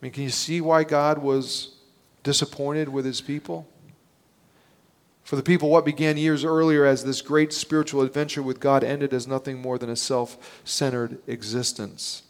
I 0.00 0.06
mean, 0.06 0.12
can 0.12 0.22
you 0.22 0.30
see 0.30 0.60
why 0.60 0.84
God 0.84 1.18
was 1.18 1.76
disappointed 2.22 2.88
with 2.88 3.04
his 3.04 3.20
people? 3.20 3.68
For 5.24 5.36
the 5.36 5.42
people, 5.42 5.68
what 5.68 5.84
began 5.84 6.16
years 6.16 6.44
earlier 6.44 6.84
as 6.84 7.04
this 7.04 7.22
great 7.22 7.52
spiritual 7.52 8.02
adventure 8.02 8.42
with 8.42 8.58
God 8.58 8.82
ended 8.82 9.12
as 9.12 9.28
nothing 9.28 9.60
more 9.60 9.78
than 9.78 9.90
a 9.90 9.96
self 9.96 10.60
centered 10.64 11.18
existence. 11.26 12.22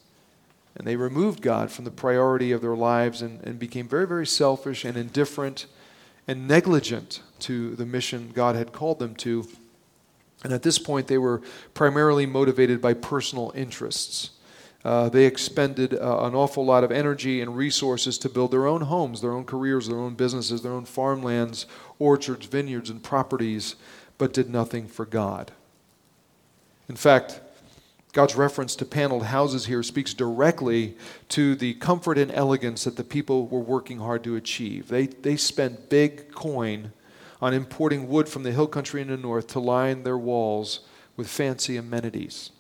And 0.77 0.87
they 0.87 0.97
removed 0.97 1.43
God 1.43 1.71
from 1.71 1.85
the 1.85 1.91
priority 1.91 2.53
of 2.53 2.61
their 2.61 2.77
lives 2.77 3.23
and, 3.23 3.41
and 3.43 3.59
became 3.59 3.89
very, 3.89 4.07
very 4.07 4.27
selfish 4.27 4.85
and 4.85 4.97
indifferent 4.97 5.67
and 6.29 6.47
negligent 6.47 7.23
to 7.41 7.75
the 7.77 7.87
mission 7.87 8.33
God 8.35 8.55
had 8.55 8.73
called 8.73 8.99
them 8.99 9.15
to. 9.17 9.49
And 10.45 10.53
at 10.53 10.63
this 10.63 10.79
point, 10.79 11.07
they 11.07 11.19
were 11.19 11.43
primarily 11.75 12.27
motivated 12.27 12.81
by 12.81 12.95
personal 12.95 13.53
interests. 13.55 14.31
Uh, 14.83 15.11
they 15.11 15.27
expended 15.27 15.95
uh, 15.95 16.25
an 16.25 16.35
awful 16.35 16.65
lot 16.65 16.85
of 16.85 16.91
energy 16.91 17.43
and 17.43 17.57
resources 17.57 18.17
to 18.17 18.29
build 18.31 18.51
their 18.51 18.67
own 18.67 18.81
homes, 18.83 19.21
their 19.21 19.33
own 19.33 19.45
careers, 19.45 19.89
their 19.89 19.99
own 19.99 20.15
businesses, 20.15 20.63
their 20.63 20.73
own 20.73 20.87
farmlands, 20.87 21.67
orchards, 21.99 22.47
vineyards, 22.47 22.89
and 22.89 23.03
properties, 23.03 23.77
but 24.17 24.33
did 24.33 24.49
nothing 24.49 24.87
for 24.87 25.05
God. 25.05 25.53
In 26.89 26.97
fact, 26.97 27.41
God's 28.13 28.35
reference 28.35 28.75
to 28.77 28.85
paneled 28.85 29.27
houses 29.27 29.67
here 29.67 29.83
speaks 29.83 30.15
directly 30.15 30.97
to 31.29 31.55
the 31.55 31.75
comfort 31.75 32.19
and 32.19 32.33
elegance 32.33 32.85
that 32.85 32.97
the 32.97 33.05
people 33.05 33.47
were 33.47 33.61
working 33.61 33.99
hard 33.99 34.25
to 34.25 34.35
achieve. 34.35 34.89
They, 34.89 35.07
they 35.07 35.37
spent 35.37 35.91
big 35.91 36.33
coin 36.33 36.93
on 37.41 37.55
importing 37.55 38.09
wood 38.09 38.29
from 38.29 38.43
the 38.43 38.53
hill 38.53 38.67
country 38.67 39.01
in 39.01 39.09
the 39.09 39.17
north 39.17 39.47
to 39.49 39.61
line 39.61 40.03
their 40.03 40.19
walls 40.19 40.81
with 41.17 41.29
fancy 41.29 41.77
amenities. 41.77 42.51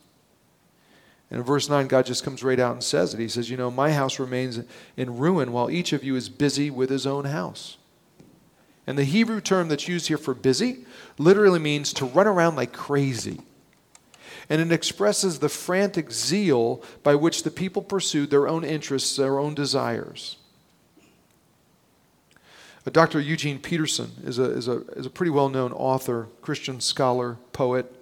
And 1.31 1.39
in 1.39 1.45
verse 1.45 1.69
9, 1.69 1.87
God 1.87 2.07
just 2.07 2.25
comes 2.25 2.43
right 2.43 2.59
out 2.59 2.73
and 2.73 2.83
says 2.83 3.15
it. 3.15 3.21
He 3.21 3.29
says, 3.29 3.49
You 3.49 3.57
know, 3.57 3.71
my 3.71 3.93
house 3.93 4.19
remains 4.19 4.61
in 4.97 5.19
ruin 5.19 5.53
while 5.53 5.71
each 5.71 5.93
of 5.93 6.03
you 6.03 6.17
is 6.17 6.29
busy 6.29 6.71
with 6.71 6.91
his 6.91 7.07
own 7.07 7.27
house. 7.27 7.77
And 8.87 8.99
the 8.99 9.05
Hebrew 9.05 9.41
term 9.41 9.69
that's 9.69 9.87
used 9.87 10.09
here 10.09 10.19
for 10.19 10.35
busy 10.35 10.85
literally 11.19 11.61
means 11.61 11.93
to 11.95 12.05
run 12.05 12.27
around 12.27 12.57
like 12.57 12.73
crazy. 12.73 13.41
And 14.49 14.61
it 14.61 14.73
expresses 14.73 15.39
the 15.39 15.49
frantic 15.49 16.11
zeal 16.11 16.83
by 17.05 17.15
which 17.15 17.45
the 17.45 17.53
people 17.53 17.83
pursued 17.83 18.31
their 18.31 18.49
own 18.49 18.65
interests, 18.65 19.15
their 19.15 19.39
own 19.39 19.55
desires. 19.55 20.37
Dr. 22.93 23.21
Eugene 23.21 23.61
Peterson 23.61 24.11
is 24.25 24.41
a, 24.41 24.45
is 24.45 24.67
a, 24.67 24.81
is 24.93 25.07
a 25.07 25.11
pretty 25.11 25.31
well 25.31 25.49
known 25.49 25.73
author, 25.73 26.27
Christian 26.43 26.81
scholar, 26.81 27.37
poet, 27.53 27.95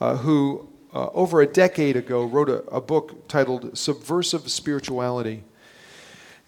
uh, 0.00 0.16
who 0.16 0.68
uh, 0.94 1.08
over 1.12 1.42
a 1.42 1.46
decade 1.46 1.96
ago 1.96 2.24
wrote 2.24 2.48
a, 2.48 2.62
a 2.68 2.80
book 2.80 3.26
titled 3.26 3.76
Subversive 3.76 4.48
Spirituality. 4.48 5.42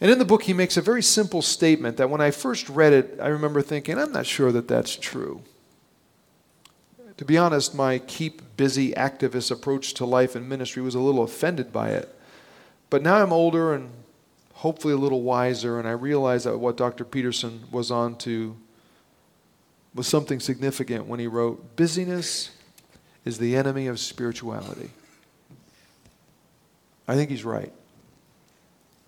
And 0.00 0.10
in 0.10 0.18
the 0.18 0.24
book, 0.24 0.44
he 0.44 0.52
makes 0.52 0.76
a 0.76 0.82
very 0.82 1.02
simple 1.02 1.42
statement 1.42 1.96
that 1.96 2.10
when 2.10 2.20
I 2.20 2.30
first 2.30 2.68
read 2.68 2.92
it, 2.92 3.18
I 3.20 3.28
remember 3.28 3.60
thinking, 3.60 3.98
I'm 3.98 4.12
not 4.12 4.26
sure 4.26 4.52
that 4.52 4.68
that's 4.68 4.94
true. 4.94 5.42
To 7.16 7.24
be 7.24 7.38
honest, 7.38 7.74
my 7.74 7.98
keep 7.98 8.42
busy 8.56 8.92
activist 8.92 9.50
approach 9.50 9.94
to 9.94 10.04
life 10.04 10.36
and 10.36 10.48
ministry 10.48 10.82
was 10.82 10.94
a 10.94 11.00
little 11.00 11.24
offended 11.24 11.72
by 11.72 11.90
it. 11.90 12.14
But 12.90 13.02
now 13.02 13.16
I'm 13.16 13.32
older 13.32 13.74
and 13.74 13.90
hopefully 14.52 14.94
a 14.94 14.98
little 14.98 15.22
wiser, 15.22 15.78
and 15.78 15.88
I 15.88 15.92
realize 15.92 16.44
that 16.44 16.58
what 16.58 16.76
Dr. 16.76 17.04
Peterson 17.04 17.64
was 17.70 17.90
on 17.90 18.16
to 18.18 18.56
was 19.94 20.06
something 20.06 20.40
significant 20.40 21.06
when 21.06 21.18
he 21.18 21.26
wrote, 21.26 21.74
Busyness 21.76 22.50
is 23.26 23.36
the 23.36 23.56
enemy 23.56 23.88
of 23.88 23.98
spirituality. 24.00 24.90
I 27.06 27.14
think 27.16 27.28
he's 27.28 27.44
right. 27.44 27.72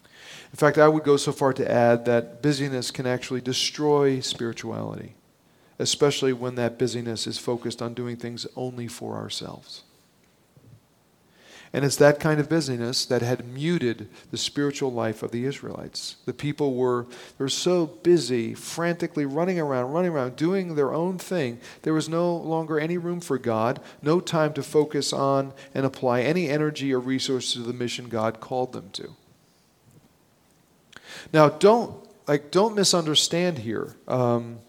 In 0.04 0.56
fact, 0.56 0.76
I 0.76 0.88
would 0.88 1.04
go 1.04 1.16
so 1.16 1.32
far 1.32 1.52
to 1.52 1.70
add 1.70 2.04
that 2.06 2.42
busyness 2.42 2.90
can 2.90 3.06
actually 3.06 3.40
destroy 3.40 4.20
spirituality, 4.20 5.14
especially 5.78 6.32
when 6.32 6.56
that 6.56 6.78
busyness 6.78 7.26
is 7.26 7.38
focused 7.38 7.80
on 7.80 7.94
doing 7.94 8.16
things 8.16 8.46
only 8.56 8.88
for 8.88 9.16
ourselves. 9.16 9.84
And 11.72 11.84
it's 11.84 11.96
that 11.96 12.18
kind 12.18 12.40
of 12.40 12.48
busyness 12.48 13.04
that 13.06 13.20
had 13.20 13.46
muted 13.46 14.08
the 14.30 14.38
spiritual 14.38 14.92
life 14.92 15.22
of 15.22 15.30
the 15.30 15.44
Israelites. 15.44 16.16
The 16.24 16.32
people 16.32 16.74
were, 16.74 17.04
they 17.36 17.44
were 17.44 17.48
so 17.48 17.86
busy, 17.86 18.54
frantically 18.54 19.26
running 19.26 19.60
around, 19.60 19.92
running 19.92 20.12
around, 20.12 20.36
doing 20.36 20.74
their 20.74 20.94
own 20.94 21.18
thing. 21.18 21.60
There 21.82 21.92
was 21.92 22.08
no 22.08 22.34
longer 22.34 22.80
any 22.80 22.96
room 22.96 23.20
for 23.20 23.38
God, 23.38 23.80
no 24.00 24.20
time 24.20 24.54
to 24.54 24.62
focus 24.62 25.12
on 25.12 25.52
and 25.74 25.84
apply 25.84 26.22
any 26.22 26.48
energy 26.48 26.92
or 26.94 27.00
resources 27.00 27.54
to 27.54 27.60
the 27.60 27.72
mission 27.72 28.08
God 28.08 28.40
called 28.40 28.72
them 28.72 28.90
to. 28.92 29.14
Now, 31.32 31.48
don't 31.48 31.96
like 32.26 32.50
don't 32.50 32.74
misunderstand 32.74 33.58
here. 33.58 33.96
Um, 34.06 34.60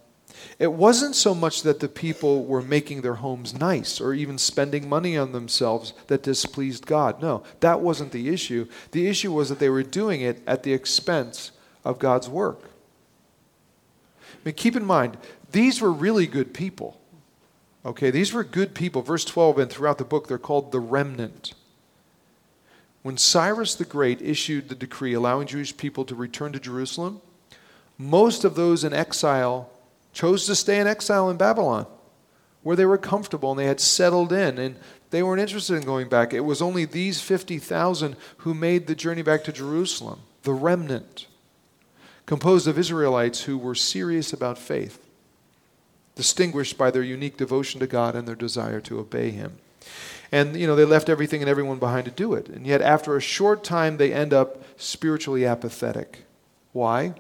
it 0.60 0.74
wasn't 0.74 1.16
so 1.16 1.34
much 1.34 1.64
that 1.64 1.80
the 1.80 1.88
people 1.88 2.44
were 2.44 2.62
making 2.62 3.02
their 3.02 3.16
homes 3.16 3.58
nice 3.58 4.02
or 4.02 4.14
even 4.14 4.38
spending 4.38 4.90
money 4.90 5.18
on 5.18 5.32
themselves 5.32 5.94
that 6.08 6.22
displeased 6.22 6.86
God. 6.86 7.22
No, 7.22 7.44
that 7.62 7.80
wasn't 7.80 8.12
the 8.12 8.28
issue. 8.28 8.68
The 8.92 9.08
issue 9.08 9.32
was 9.32 9.48
that 9.48 9.60
they 9.60 9.70
were 9.70 9.84
doing 9.84 10.20
it 10.20 10.42
at 10.46 10.64
the 10.64 10.74
expense 10.74 11.52
of 11.86 11.98
God's 11.98 12.28
work. 12.28 12.60
I 14.22 14.38
mean, 14.44 14.56
keep 14.56 14.76
in 14.76 14.84
mind, 14.84 15.18
these 15.54 15.80
were 15.80 15.94
really 15.94 16.28
good 16.28 16.54
people. 16.54 17.00
Okay, 17.86 18.12
these 18.12 18.34
were 18.34 18.44
good 18.44 18.76
people. 18.76 19.02
Verse 19.02 19.24
12, 19.24 19.60
and 19.60 19.72
throughout 19.72 19.98
the 19.98 20.04
book, 20.04 20.28
they're 20.28 20.38
called 20.38 20.74
the 20.74 20.82
remnant. 20.82 21.54
When 23.02 23.18
Cyrus 23.18 23.76
the 23.76 23.86
Great 23.86 24.22
issued 24.22 24.68
the 24.68 24.76
decree 24.76 25.14
allowing 25.14 25.48
Jewish 25.48 25.76
people 25.76 26.04
to 26.04 26.16
return 26.16 26.52
to 26.52 26.60
Jerusalem, 26.60 27.22
most 27.98 28.44
of 28.44 28.56
those 28.56 28.84
in 28.84 28.92
exile 28.92 29.70
chose 30.20 30.46
to 30.46 30.54
stay 30.54 30.82
in 30.82 30.86
exile 30.88 31.30
in 31.30 31.38
Babylon, 31.38 31.88
where 32.62 32.76
they 32.76 32.86
were 32.86 32.98
comfortable 32.98 33.52
and 33.52 33.60
they 33.60 33.68
had 33.68 33.80
settled 33.80 34.34
in, 34.34 34.58
and 34.58 34.76
they 35.12 35.24
weren't 35.24 35.40
interested 35.40 35.76
in 35.76 35.84
going 35.84 36.10
back. 36.10 36.34
It 36.34 36.42
was 36.42 36.62
only 36.62 36.84
these 36.84 37.22
50,000 37.22 38.18
who 38.40 38.54
made 38.54 38.86
the 38.86 38.96
journey 38.96 39.22
back 39.22 39.46
to 39.46 39.54
Jerusalem, 39.54 40.20
the 40.44 40.52
remnant, 40.52 41.28
composed 42.26 42.68
of 42.68 42.78
Israelites 42.78 43.44
who 43.44 43.58
were 43.58 43.76
serious 43.76 44.34
about 44.34 44.58
faith, 44.58 45.00
distinguished 46.16 46.78
by 46.78 46.92
their 46.92 47.02
unique 47.02 47.38
devotion 47.38 47.80
to 47.80 47.88
God 47.88 48.14
and 48.14 48.28
their 48.28 48.36
desire 48.36 48.82
to 48.82 49.00
obey 49.00 49.30
Him. 49.32 49.58
And, 50.34 50.58
you 50.58 50.68
know, 50.68 50.76
they 50.76 50.84
left 50.84 51.08
everything 51.08 51.42
and 51.42 51.50
everyone 51.50 51.80
behind 51.80 52.04
to 52.06 52.12
do 52.12 52.34
it. 52.34 52.50
And 52.50 52.68
yet, 52.68 52.82
after 52.82 53.16
a 53.16 53.22
short 53.22 53.64
time, 53.64 53.96
they 53.96 54.12
end 54.12 54.34
up 54.34 54.62
spiritually 54.76 55.46
apathetic. 55.46 56.26
Why? 56.74 57.14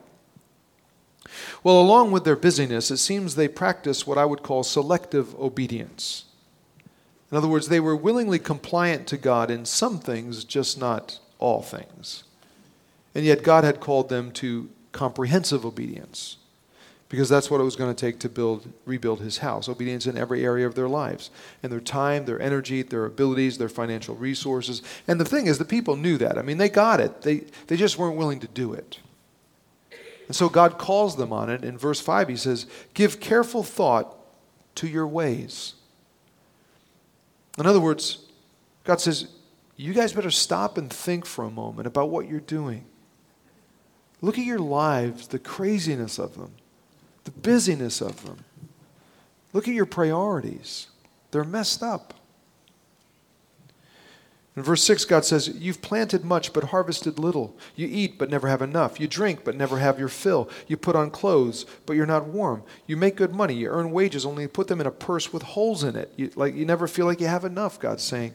Well, 1.64 1.80
along 1.80 2.12
with 2.12 2.24
their 2.24 2.36
busyness, 2.36 2.92
it 2.92 2.98
seems 2.98 3.36
they 3.36 3.48
practice 3.48 4.08
what 4.08 4.18
I 4.18 4.26
would 4.26 4.44
call 4.44 4.64
selective 4.64 5.36
obedience. 5.40 6.26
In 7.32 7.38
other 7.38 7.48
words, 7.48 7.68
they 7.68 7.80
were 7.80 7.96
willingly 7.96 8.40
compliant 8.40 9.08
to 9.08 9.18
God 9.18 9.52
in 9.52 9.66
some 9.66 10.00
things, 10.00 10.44
just 10.44 10.80
not 10.80 11.20
all 11.38 11.62
things. 11.62 12.24
And 13.14 13.26
yet, 13.26 13.44
God 13.44 13.64
had 13.64 13.80
called 13.80 14.10
them 14.10 14.32
to 14.34 14.70
comprehensive 14.92 15.66
obedience 15.66 16.38
because 17.10 17.28
that's 17.28 17.50
what 17.50 17.60
it 17.60 17.64
was 17.64 17.76
going 17.76 17.94
to 17.94 18.00
take 18.00 18.20
to 18.20 18.30
build, 18.30 18.72
rebuild 18.86 19.20
his 19.20 19.40
house. 19.40 19.68
Obedience 19.68 20.06
in 20.06 20.18
every 20.18 20.46
area 20.46 20.68
of 20.68 20.76
their 20.76 20.88
lives, 20.88 21.32
in 21.64 21.72
their 21.72 21.80
time, 21.80 22.26
their 22.26 22.40
energy, 22.40 22.84
their 22.84 23.06
abilities, 23.06 23.58
their 23.58 23.70
financial 23.70 24.16
resources. 24.16 24.84
And 25.08 25.20
the 25.20 25.26
thing 25.26 25.48
is, 25.48 25.58
the 25.58 25.66
people 25.66 25.96
knew 25.96 26.18
that. 26.20 26.38
I 26.38 26.44
mean, 26.44 26.60
they 26.60 26.70
got 26.70 27.00
it. 27.00 27.24
They, 27.24 27.46
they 27.68 27.78
just 27.78 27.98
weren't 27.98 28.16
willing 28.16 28.40
to 28.42 28.48
do 28.48 28.74
it. 28.74 29.00
And 30.30 30.36
so 30.36 30.48
God 30.48 30.78
calls 30.78 31.16
them 31.16 31.34
on 31.34 31.50
it. 31.50 31.64
In 31.66 31.76
verse 31.76 32.00
5, 32.00 32.30
he 32.30 32.36
says, 32.36 32.68
Give 32.94 33.20
careful 33.20 33.64
thought 33.64 34.16
to 34.76 34.88
your 34.88 35.08
ways. 35.08 35.74
In 37.58 37.66
other 37.66 37.80
words, 37.80 38.20
God 38.84 39.02
says, 39.02 39.28
You 39.76 39.92
guys 39.92 40.14
better 40.14 40.30
stop 40.30 40.78
and 40.78 40.94
think 40.94 41.26
for 41.26 41.44
a 41.44 41.50
moment 41.50 41.88
about 41.88 42.12
what 42.12 42.30
you're 42.30 42.40
doing. 42.42 42.86
Look 44.22 44.38
at 44.38 44.46
your 44.46 44.60
lives, 44.60 45.28
the 45.28 45.40
craziness 45.40 46.20
of 46.20 46.36
them, 46.36 46.52
the 47.24 47.32
busyness 47.32 48.00
of 48.00 48.24
them. 48.24 48.46
Look 49.52 49.68
at 49.68 49.74
your 49.74 49.88
priorities. 49.88 50.90
They're 51.32 51.44
messed 51.44 51.82
up. 51.82 52.14
In 54.60 54.66
verse 54.66 54.84
6, 54.84 55.06
God 55.06 55.24
says, 55.24 55.48
You've 55.48 55.82
planted 55.82 56.26
much 56.26 56.52
but 56.52 56.66
harvested 56.66 57.18
little. 57.18 57.56
You 57.78 57.88
eat 57.90 58.18
but 58.18 58.30
never 58.30 58.50
have 58.50 58.62
enough. 58.62 59.00
You 59.00 59.08
drink 59.08 59.46
but 59.46 59.56
never 59.56 59.80
have 59.80 59.98
your 59.98 60.10
fill. 60.10 60.50
You 60.68 60.76
put 60.76 60.98
on 60.98 61.12
clothes 61.12 61.66
but 61.86 61.96
you're 61.96 62.06
not 62.06 62.26
warm. 62.26 62.64
You 62.86 62.98
make 62.98 63.16
good 63.16 63.34
money. 63.34 63.54
You 63.54 63.70
earn 63.70 63.92
wages 63.92 64.26
only 64.26 64.44
to 64.44 64.50
put 64.50 64.68
them 64.68 64.82
in 64.82 64.86
a 64.86 64.92
purse 64.92 65.32
with 65.32 65.44
holes 65.44 65.86
in 65.86 65.96
it. 65.96 66.12
You, 66.18 66.32
like, 66.36 66.56
you 66.56 66.66
never 66.66 66.90
feel 66.90 67.06
like 67.06 67.22
you 67.22 67.28
have 67.28 67.46
enough, 67.46 67.80
God's 67.80 68.04
saying. 68.04 68.34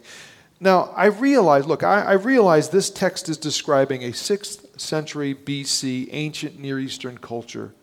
Now, 0.60 0.94
I 0.96 1.08
realize, 1.08 1.66
look, 1.66 1.82
I, 1.82 2.00
I 2.00 2.12
realize 2.12 2.70
this 2.70 2.88
text 2.88 3.28
is 3.28 3.36
describing 3.36 4.02
a 4.02 4.12
6th 4.12 4.80
century 4.80 5.34
BC 5.34 6.08
ancient 6.10 6.58
Near 6.58 6.78
Eastern 6.78 7.18
culture. 7.18 7.74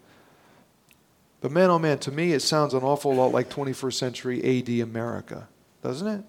But 1.42 1.52
man, 1.52 1.70
oh 1.70 1.78
man, 1.78 2.00
to 2.00 2.12
me 2.12 2.34
it 2.34 2.42
sounds 2.42 2.74
an 2.74 2.82
awful 2.82 3.14
lot 3.14 3.34
like 3.34 3.52
21st 3.52 3.94
century 3.94 4.60
AD 4.60 4.82
America, 4.82 5.48
doesn't 5.84 6.08
it? 6.08 6.24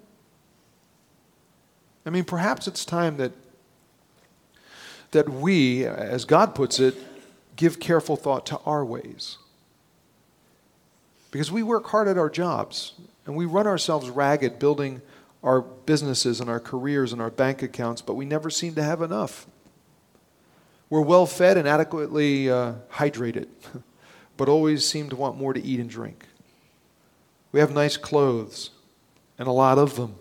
I 2.05 2.09
mean, 2.09 2.25
perhaps 2.25 2.67
it's 2.67 2.85
time 2.85 3.17
that, 3.17 3.31
that 5.11 5.29
we, 5.29 5.85
as 5.85 6.25
God 6.25 6.53
puts 6.53 6.79
it, 6.79 6.95
give 7.55 7.79
careful 7.79 8.15
thought 8.15 8.45
to 8.47 8.59
our 8.65 8.83
ways. 8.83 9.37
Because 11.31 11.51
we 11.51 11.63
work 11.63 11.87
hard 11.87 12.07
at 12.07 12.17
our 12.17 12.29
jobs 12.29 12.93
and 13.25 13.35
we 13.35 13.45
run 13.45 13.67
ourselves 13.67 14.09
ragged 14.09 14.59
building 14.59 15.01
our 15.43 15.61
businesses 15.61 16.39
and 16.39 16.49
our 16.49 16.59
careers 16.59 17.11
and 17.13 17.21
our 17.21 17.29
bank 17.29 17.61
accounts, 17.61 18.01
but 18.01 18.13
we 18.13 18.25
never 18.25 18.49
seem 18.49 18.75
to 18.75 18.83
have 18.83 19.01
enough. 19.01 19.47
We're 20.89 21.01
well 21.01 21.25
fed 21.25 21.57
and 21.57 21.67
adequately 21.67 22.49
uh, 22.49 22.75
hydrated, 22.91 23.47
but 24.37 24.49
always 24.49 24.87
seem 24.87 25.09
to 25.09 25.15
want 25.15 25.37
more 25.37 25.53
to 25.53 25.63
eat 25.63 25.79
and 25.79 25.89
drink. 25.89 26.27
We 27.51 27.59
have 27.59 27.73
nice 27.73 27.97
clothes 27.97 28.71
and 29.37 29.47
a 29.47 29.51
lot 29.51 29.77
of 29.77 29.95
them 29.95 30.15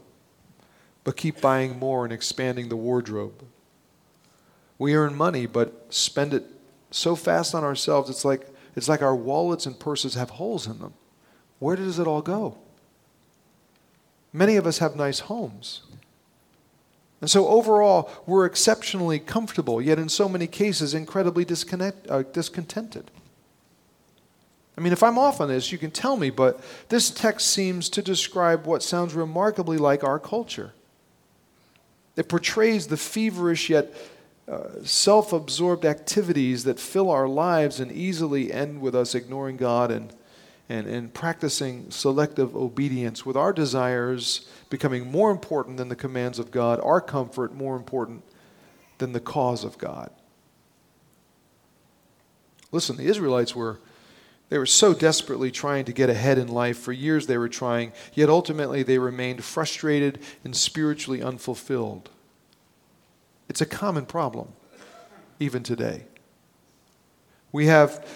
but 1.05 1.17
keep 1.17 1.41
buying 1.41 1.79
more 1.79 2.05
and 2.05 2.13
expanding 2.13 2.69
the 2.69 2.77
wardrobe. 2.77 3.45
We 4.79 4.95
earn 4.95 5.15
money, 5.15 5.47
but 5.47 5.93
spend 5.93 6.35
it 6.35 6.45
so 6.91 7.17
fast 7.17 7.55
on 7.55 7.65
ourselves, 7.65 8.11
it's 8.11 8.25
like, 8.25 8.49
it's 8.77 8.89
like 8.89 9.03
our 9.03 9.17
wallets 9.17 9.67
and 9.67 9.79
purses 9.79 10.15
have 10.15 10.31
holes 10.31 10.67
in 10.67 10.79
them. 10.79 10.95
Where 11.59 11.77
does 11.77 11.99
it 11.99 12.07
all 12.07 12.23
go? 12.23 12.59
Many 14.33 14.57
of 14.57 14.67
us 14.67 14.79
have 14.79 14.97
nice 14.97 15.21
homes. 15.21 15.83
And 17.21 17.31
so 17.31 17.47
overall, 17.47 18.11
we're 18.27 18.47
exceptionally 18.47 19.21
comfortable, 19.21 19.81
yet 19.81 19.99
in 19.99 20.09
so 20.09 20.29
many 20.29 20.47
cases, 20.47 20.93
incredibly 20.93 21.45
disconnect, 21.45 22.11
uh, 22.11 22.23
discontented. 22.23 23.11
I 24.77 24.81
mean, 24.81 24.93
if 24.93 25.03
I'm 25.03 25.19
off 25.19 25.41
on 25.41 25.49
this, 25.49 25.71
you 25.71 25.79
can 25.79 25.91
tell 25.91 26.17
me, 26.17 26.31
but 26.31 26.61
this 26.89 27.11
text 27.11 27.49
seems 27.49 27.89
to 27.91 28.03
describe 28.03 28.67
what 28.67 28.83
sounds 28.83 29.15
remarkably 29.15 29.77
like 29.77 30.03
our 30.03 30.19
culture. 30.19 30.73
It 32.17 32.29
portrays 32.29 32.89
the 32.89 32.97
feverish 32.97 33.71
yet 33.71 33.95
uh, 34.49 34.83
self 34.83 35.33
absorbed 35.33 35.85
activities 35.85 36.65
that 36.65 36.81
fill 36.81 37.11
our 37.11 37.29
lives 37.29 37.81
and 37.81 37.93
easily 37.93 38.53
end 38.53 38.81
with 38.81 38.95
us 38.95 39.15
ignoring 39.15 39.57
God 39.57 39.91
and, 39.91 40.13
and, 40.69 40.87
and 40.87 41.15
practicing 41.15 41.91
selective 41.91 42.57
obedience, 42.57 43.25
with 43.25 43.37
our 43.37 43.53
desires 43.53 44.49
becoming 44.69 45.11
more 45.11 45.31
important 45.31 45.77
than 45.77 45.89
the 45.89 45.97
commands 45.97 46.39
of 46.39 46.51
God, 46.51 46.81
our 46.83 47.01
comfort 47.01 47.55
more 47.55 47.77
important 47.77 48.25
than 48.99 49.13
the 49.13 49.21
cause 49.21 49.65
of 49.65 49.79
God. 49.79 50.11
Listen, 52.73 52.97
the 52.97 53.05
Israelites 53.05 53.55
were 53.55 53.79
they 54.53 54.59
were 54.59 54.67
so 54.67 54.93
desperately 54.93 55.51
trying 55.51 55.87
to 55.87 55.95
get 55.95 56.11
ahead 56.11 56.37
in 56.37 56.47
life. 56.47 56.77
For 56.77 56.93
years 56.93 57.27
they 57.27 57.39
were 57.39 57.49
trying, 57.49 57.95
yet 58.13 58.29
ultimately 58.29 58.83
they 58.83 58.99
remained 58.99 59.43
frustrated 59.43 60.19
and 60.45 60.55
spiritually 60.55 61.23
unfulfilled. 61.23 62.11
It's 63.49 63.63
a 63.63 63.67
common 63.67 64.05
problem, 64.05 64.49
even 65.41 65.63
today. 65.63 66.05
We 67.51 67.65
have, 67.69 68.07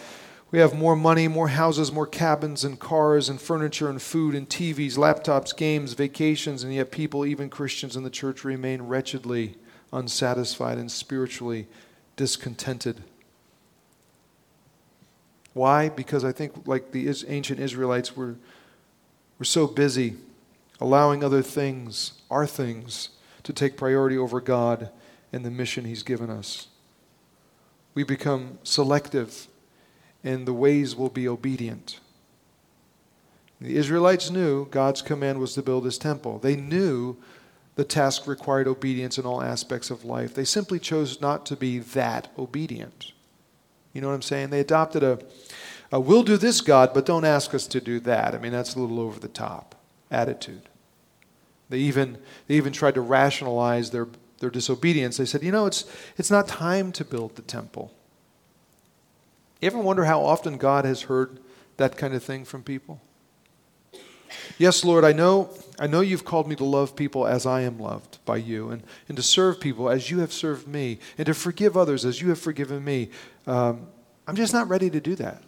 we 0.51 0.59
have 0.59 0.75
more 0.75 0.95
money, 0.95 1.27
more 1.27 1.49
houses, 1.49 1.91
more 1.91 2.07
cabins 2.07 2.65
and 2.65 2.79
cars 2.79 3.31
and 3.31 3.41
furniture 3.41 3.89
and 3.89 4.03
food 4.03 4.35
and 4.35 4.47
TVs, 4.47 4.99
laptops, 4.99 5.57
games, 5.57 5.95
vacations, 5.95 6.63
and 6.63 6.75
yet 6.75 6.91
people, 6.91 7.25
even 7.25 7.49
Christians 7.49 7.97
in 7.97 8.03
the 8.03 8.11
church, 8.11 8.45
remain 8.45 8.83
wretchedly 8.83 9.57
unsatisfied 9.91 10.77
and 10.77 10.93
spiritually 10.93 11.67
discontented. 12.17 13.03
Why? 15.57 15.89
Because 15.89 16.23
I 16.23 16.33
think, 16.33 16.67
like 16.69 16.93
the 16.93 17.09
ancient 17.29 17.61
Israelites, 17.61 18.15
we're, 18.15 18.35
we're 19.39 19.45
so 19.45 19.67
busy 19.67 20.17
allowing 20.83 21.25
other 21.25 21.41
things, 21.41 22.21
our 22.31 22.47
things, 22.47 23.09
to 23.43 23.55
take 23.55 23.79
priority 23.79 24.19
over 24.19 24.39
God 24.43 24.91
and 25.33 25.47
the 25.47 25.51
mission 25.51 25.87
He's 25.87 26.03
given 26.03 26.29
us. 26.29 26.67
We 27.95 28.05
become 28.05 28.59
selective, 28.65 29.47
and 30.23 30.45
the 30.45 30.53
ways 30.53 30.95
will 30.95 31.09
be 31.09 31.27
obedient. 31.27 32.01
The 33.59 33.79
Israelites 33.79 34.29
knew 34.31 34.67
God's 34.67 35.01
command 35.01 35.39
was 35.39 35.55
to 35.55 35.63
build 35.63 35.87
His 35.87 35.97
temple. 35.97 36.39
They 36.39 36.57
knew 36.57 37.17
the 37.77 37.85
task 37.85 38.27
required 38.27 38.69
obedience 38.69 39.17
in 39.17 39.25
all 39.25 39.43
aspects 39.43 39.91
of 39.91 40.05
life. 40.05 40.35
They 40.35 40.45
simply 40.45 40.79
chose 40.79 41.23
not 41.23 41.47
to 41.47 41.57
be 41.57 41.79
that 41.79 42.29
obedient. 42.39 43.13
You 43.97 44.03
know 44.03 44.09
what 44.09 44.15
I'm 44.15 44.21
saying? 44.21 44.51
They 44.51 44.61
adopted 44.61 45.03
a, 45.03 45.19
a 45.91 45.99
we'll 45.99 46.23
do 46.23 46.37
this, 46.37 46.61
God, 46.61 46.93
but 46.93 47.07
don't 47.07 47.25
ask 47.25 47.55
us 47.55 47.67
to 47.69 47.81
do 47.81 47.99
that. 48.01 48.35
I 48.35 48.39
mean, 48.39 48.53
that's 48.53 48.75
a 48.75 48.79
little 48.79 49.01
over 49.01 49.19
the 49.19 49.27
top 49.27 49.75
attitude. 50.11 50.69
They 51.71 51.79
even, 51.79 52.19
they 52.47 52.57
even 52.57 52.75
tried 52.75 52.97
to 52.97 53.01
rationalize 53.01 53.93
their, 53.93 54.07
their 54.41 54.51
disobedience. 54.51 55.17
They 55.17 55.25
said, 55.25 55.43
you 55.43 55.51
know, 55.51 55.65
it's, 55.65 55.87
it's 56.19 56.31
not 56.31 56.47
time 56.47 56.93
to 56.93 57.07
build 57.07 57.37
the 57.37 57.43
temple. 57.43 57.91
You 59.63 59.69
ever 59.69 59.79
wonder 59.79 60.05
how 60.05 60.21
often 60.21 60.59
God 60.59 60.85
has 60.85 61.03
heard 61.03 61.41
that 61.79 61.97
kind 61.97 62.13
of 62.13 62.23
thing 62.23 62.45
from 62.45 62.63
people? 62.63 63.01
Yes, 64.59 64.85
Lord, 64.85 65.05
I 65.05 65.13
know, 65.13 65.49
I 65.79 65.87
know 65.87 66.03
you've 66.03 66.27
called 66.27 66.47
me 66.49 66.57
to 66.57 66.65
love 66.65 66.97
people 66.97 67.27
as 67.27 67.47
I 67.47 67.63
am 67.63 67.79
loved 67.79 68.16
by 68.27 68.37
you, 68.37 68.71
and, 68.71 68.83
and 69.09 69.17
to 69.17 69.23
serve 69.23 69.61
people 69.61 69.89
as 69.89 70.11
you 70.11 70.19
have 70.19 70.33
served 70.33 70.69
me, 70.69 70.99
and 71.17 71.25
to 71.27 71.35
forgive 71.35 71.77
others 71.77 72.05
as 72.05 72.21
you 72.21 72.29
have 72.29 72.39
forgiven 72.39 72.85
me. 72.85 73.09
Um, 73.47 73.87
I'm 74.27 74.37
just 74.37 74.53
not 74.53 74.69
ready 74.69 74.91
to 74.91 75.01
do 75.01 75.15
that. 75.15 75.43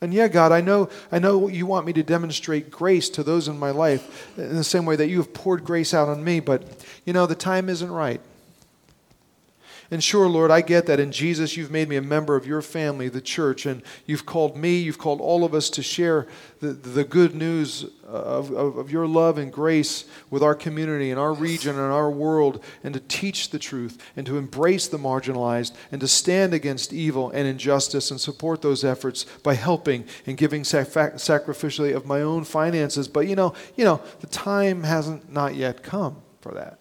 And 0.00 0.12
yeah, 0.12 0.28
God, 0.28 0.52
I 0.52 0.60
know, 0.60 0.90
I 1.10 1.18
know 1.18 1.48
you 1.48 1.64
want 1.66 1.86
me 1.86 1.92
to 1.94 2.02
demonstrate 2.02 2.70
grace 2.70 3.08
to 3.10 3.22
those 3.22 3.48
in 3.48 3.58
my 3.58 3.70
life 3.70 4.38
in 4.38 4.54
the 4.54 4.62
same 4.62 4.84
way 4.84 4.94
that 4.96 5.08
you 5.08 5.16
have 5.16 5.32
poured 5.32 5.64
grace 5.64 5.94
out 5.94 6.08
on 6.08 6.22
me, 6.22 6.38
but 6.40 6.62
you 7.06 7.12
know, 7.12 7.26
the 7.26 7.34
time 7.34 7.68
isn't 7.68 7.90
right. 7.90 8.20
And 9.90 10.02
sure, 10.02 10.26
Lord, 10.28 10.50
I 10.50 10.62
get 10.62 10.86
that 10.86 10.98
in 10.98 11.12
Jesus 11.12 11.56
you've 11.56 11.70
made 11.70 11.88
me 11.88 11.96
a 11.96 12.02
member 12.02 12.34
of 12.34 12.46
your 12.46 12.60
family, 12.60 13.08
the 13.08 13.20
church, 13.20 13.66
and 13.66 13.82
you've 14.04 14.26
called 14.26 14.56
me, 14.56 14.78
you've 14.78 14.98
called 14.98 15.20
all 15.20 15.44
of 15.44 15.54
us 15.54 15.70
to 15.70 15.82
share 15.82 16.26
the, 16.60 16.68
the 16.68 17.04
good 17.04 17.34
news 17.34 17.84
of, 18.04 18.50
of, 18.50 18.78
of, 18.78 18.90
your 18.90 19.06
love 19.06 19.38
and 19.38 19.52
grace 19.52 20.06
with 20.30 20.42
our 20.42 20.54
community 20.54 21.10
and 21.10 21.20
our 21.20 21.32
region 21.32 21.76
and 21.76 21.92
our 21.92 22.10
world, 22.10 22.64
and 22.82 22.94
to 22.94 23.00
teach 23.00 23.50
the 23.50 23.58
truth, 23.58 24.02
and 24.16 24.26
to 24.26 24.38
embrace 24.38 24.88
the 24.88 24.98
marginalized, 24.98 25.72
and 25.92 26.00
to 26.00 26.08
stand 26.08 26.52
against 26.52 26.92
evil 26.92 27.30
and 27.30 27.46
injustice 27.46 28.10
and 28.10 28.20
support 28.20 28.62
those 28.62 28.84
efforts 28.84 29.24
by 29.42 29.54
helping 29.54 30.04
and 30.26 30.36
giving 30.36 30.64
sac- 30.64 30.88
sacrificially 30.88 31.94
of 31.94 32.06
my 32.06 32.22
own 32.22 32.42
finances. 32.42 33.06
But 33.06 33.28
you 33.28 33.36
know, 33.36 33.54
you 33.76 33.84
know, 33.84 34.00
the 34.20 34.26
time 34.26 34.82
hasn't 34.82 35.32
not 35.32 35.54
yet 35.54 35.82
come 35.82 36.22
for 36.40 36.52
that. 36.52 36.80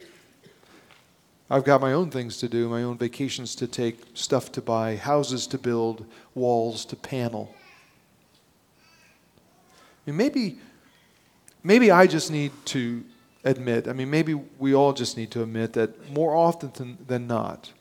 I've 1.49 1.63
got 1.63 1.79
my 1.79 1.93
own 1.93 2.09
things 2.09 2.37
to 2.39 2.49
do, 2.49 2.67
my 2.67 2.81
own 2.83 2.97
vacations 2.97 3.53
to 3.55 3.67
take, 3.67 3.99
stuff 4.15 4.51
to 4.53 4.61
buy, 4.61 4.95
houses 4.95 5.45
to 5.47 5.57
build, 5.57 6.05
walls 6.33 6.85
to 6.85 6.95
panel. 6.95 7.53
I 10.07 10.11
mean, 10.11 10.17
maybe, 10.17 10.57
maybe 11.63 11.91
I 11.91 12.07
just 12.07 12.31
need 12.31 12.51
to 12.65 13.03
admit, 13.43 13.87
I 13.87 13.93
mean, 13.93 14.09
maybe 14.09 14.33
we 14.33 14.73
all 14.73 14.91
just 14.91 15.17
need 15.17 15.29
to 15.31 15.43
admit 15.43 15.73
that 15.73 16.11
more 16.11 16.35
often 16.35 16.71
than, 16.73 16.97
than 17.05 17.27
not, 17.27 17.71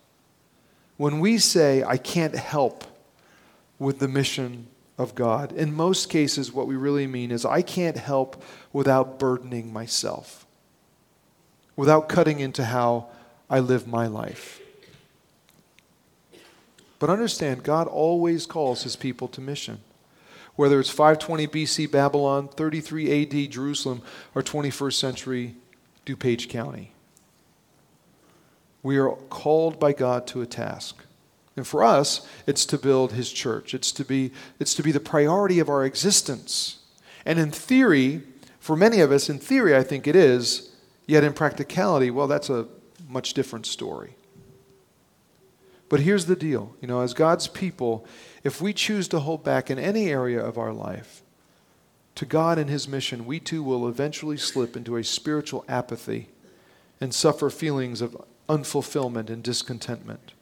when 0.98 1.18
we 1.20 1.38
say, 1.38 1.82
I 1.82 1.96
can't 1.96 2.34
help 2.34 2.84
with 3.78 3.98
the 3.98 4.08
mission 4.08 4.66
of 4.98 5.14
God, 5.14 5.52
in 5.52 5.74
most 5.74 6.10
cases, 6.10 6.52
what 6.52 6.66
we 6.66 6.76
really 6.76 7.06
mean 7.06 7.30
is, 7.30 7.44
I 7.44 7.62
can't 7.62 7.96
help 7.96 8.42
without 8.72 9.18
burdening 9.18 9.72
myself, 9.72 10.46
without 11.76 12.08
cutting 12.10 12.40
into 12.40 12.64
how 12.64 13.08
I 13.48 13.60
live 13.60 13.86
my 13.86 14.06
life. 14.06 14.60
But 16.98 17.10
understand, 17.10 17.62
God 17.62 17.86
always 17.86 18.46
calls 18.46 18.82
his 18.84 18.96
people 18.96 19.28
to 19.28 19.40
mission. 19.40 19.80
Whether 20.56 20.78
it's 20.80 20.90
520 20.90 21.48
BC 21.48 21.90
Babylon, 21.90 22.48
33 22.48 23.22
AD 23.22 23.50
Jerusalem, 23.50 24.02
or 24.34 24.42
21st 24.42 24.94
century 24.94 25.54
DuPage 26.06 26.48
County. 26.48 26.92
We 28.82 28.98
are 28.98 29.10
called 29.10 29.80
by 29.80 29.92
God 29.92 30.26
to 30.28 30.42
a 30.42 30.46
task. 30.46 31.04
And 31.56 31.66
for 31.66 31.84
us, 31.84 32.26
it's 32.46 32.66
to 32.66 32.78
build 32.78 33.12
his 33.12 33.32
church. 33.32 33.74
It's 33.74 33.92
to 33.92 34.04
be, 34.04 34.32
it's 34.58 34.74
to 34.74 34.82
be 34.82 34.92
the 34.92 35.00
priority 35.00 35.58
of 35.58 35.68
our 35.68 35.84
existence. 35.84 36.78
And 37.24 37.38
in 37.38 37.50
theory, 37.50 38.22
for 38.58 38.76
many 38.76 39.00
of 39.00 39.12
us, 39.12 39.28
in 39.28 39.38
theory, 39.38 39.76
I 39.76 39.82
think 39.82 40.06
it 40.06 40.16
is, 40.16 40.72
yet 41.06 41.24
in 41.24 41.32
practicality, 41.32 42.10
well, 42.10 42.26
that's 42.26 42.50
a 42.50 42.66
much 43.08 43.34
different 43.34 43.66
story. 43.66 44.16
But 45.88 46.00
here's 46.00 46.26
the 46.26 46.36
deal 46.36 46.74
you 46.80 46.88
know, 46.88 47.00
as 47.00 47.14
God's 47.14 47.48
people, 47.48 48.06
if 48.42 48.60
we 48.60 48.72
choose 48.72 49.08
to 49.08 49.20
hold 49.20 49.44
back 49.44 49.70
in 49.70 49.78
any 49.78 50.08
area 50.08 50.44
of 50.44 50.58
our 50.58 50.72
life 50.72 51.22
to 52.14 52.24
God 52.24 52.58
and 52.58 52.70
His 52.70 52.88
mission, 52.88 53.26
we 53.26 53.40
too 53.40 53.62
will 53.62 53.88
eventually 53.88 54.36
slip 54.36 54.76
into 54.76 54.96
a 54.96 55.04
spiritual 55.04 55.64
apathy 55.68 56.28
and 57.00 57.14
suffer 57.14 57.50
feelings 57.50 58.00
of 58.00 58.16
unfulfillment 58.48 59.30
and 59.30 59.42
discontentment. 59.42 60.32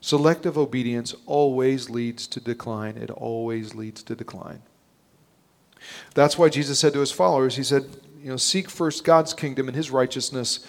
Selective 0.00 0.58
obedience 0.58 1.14
always 1.26 1.88
leads 1.88 2.26
to 2.26 2.40
decline. 2.40 2.96
It 2.96 3.10
always 3.10 3.74
leads 3.74 4.02
to 4.04 4.16
decline. 4.16 4.62
That's 6.14 6.36
why 6.36 6.48
Jesus 6.48 6.78
said 6.78 6.92
to 6.92 7.00
his 7.00 7.12
followers, 7.12 7.56
He 7.56 7.62
said, 7.62 7.84
you 8.22 8.30
know, 8.30 8.36
seek 8.36 8.70
first 8.70 9.04
God's 9.04 9.34
kingdom 9.34 9.68
and 9.68 9.76
His 9.76 9.90
righteousness 9.90 10.64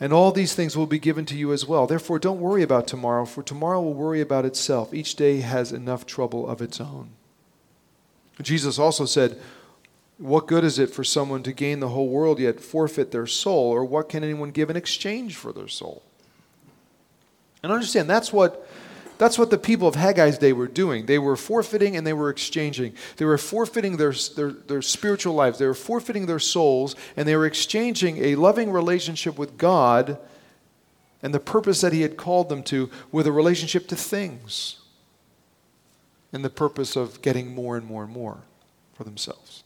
and 0.00 0.12
all 0.12 0.32
these 0.32 0.54
things 0.54 0.76
will 0.76 0.86
be 0.86 0.98
given 0.98 1.24
to 1.26 1.36
you 1.36 1.52
as 1.52 1.66
well. 1.66 1.86
Therefore, 1.86 2.18
don't 2.18 2.40
worry 2.40 2.62
about 2.62 2.86
tomorrow, 2.86 3.24
for 3.24 3.42
tomorrow 3.42 3.80
will 3.80 3.94
worry 3.94 4.20
about 4.20 4.44
itself. 4.44 4.92
Each 4.92 5.14
day 5.14 5.40
has 5.40 5.72
enough 5.72 6.04
trouble 6.04 6.48
of 6.48 6.60
its 6.60 6.80
own. 6.80 7.10
Jesus 8.42 8.78
also 8.78 9.04
said, 9.04 9.40
What 10.18 10.48
good 10.48 10.64
is 10.64 10.78
it 10.78 10.90
for 10.90 11.04
someone 11.04 11.44
to 11.44 11.52
gain 11.52 11.78
the 11.78 11.90
whole 11.90 12.08
world 12.08 12.40
yet 12.40 12.60
forfeit 12.60 13.12
their 13.12 13.28
soul? 13.28 13.70
Or 13.70 13.84
what 13.84 14.08
can 14.08 14.24
anyone 14.24 14.50
give 14.50 14.70
in 14.70 14.76
exchange 14.76 15.36
for 15.36 15.52
their 15.52 15.68
soul? 15.68 16.02
And 17.62 17.72
understand, 17.72 18.10
that's 18.10 18.32
what 18.32 18.68
that's 19.16 19.38
what 19.38 19.50
the 19.50 19.58
people 19.58 19.86
of 19.86 19.94
Haggai's 19.94 20.38
day 20.38 20.52
were 20.52 20.66
doing. 20.66 21.06
They 21.06 21.18
were 21.18 21.36
forfeiting 21.36 21.96
and 21.96 22.06
they 22.06 22.12
were 22.12 22.30
exchanging. 22.30 22.94
They 23.16 23.24
were 23.24 23.38
forfeiting 23.38 23.96
their, 23.96 24.12
their, 24.36 24.50
their, 24.50 24.82
spiritual 24.82 25.34
lives, 25.34 25.58
they 25.58 25.66
were 25.66 25.74
forfeiting 25.74 26.26
their 26.26 26.38
souls, 26.38 26.96
and 27.16 27.26
they 27.26 27.36
were 27.36 27.46
exchanging 27.46 28.18
a 28.24 28.34
loving 28.34 28.70
relationship 28.72 29.38
with 29.38 29.56
God 29.56 30.18
and 31.22 31.32
the 31.32 31.40
purpose 31.40 31.80
that 31.80 31.92
He 31.92 32.02
had 32.02 32.16
called 32.16 32.48
them 32.48 32.62
to 32.64 32.90
with 33.12 33.26
a 33.26 33.32
relationship 33.32 33.86
to 33.88 33.96
things 33.96 34.80
and 36.32 36.44
the 36.44 36.50
purpose 36.50 36.96
of 36.96 37.22
getting 37.22 37.54
more 37.54 37.76
and 37.76 37.86
more 37.86 38.02
and 38.02 38.12
more 38.12 38.38
for 38.94 39.04
themselves. 39.04 39.62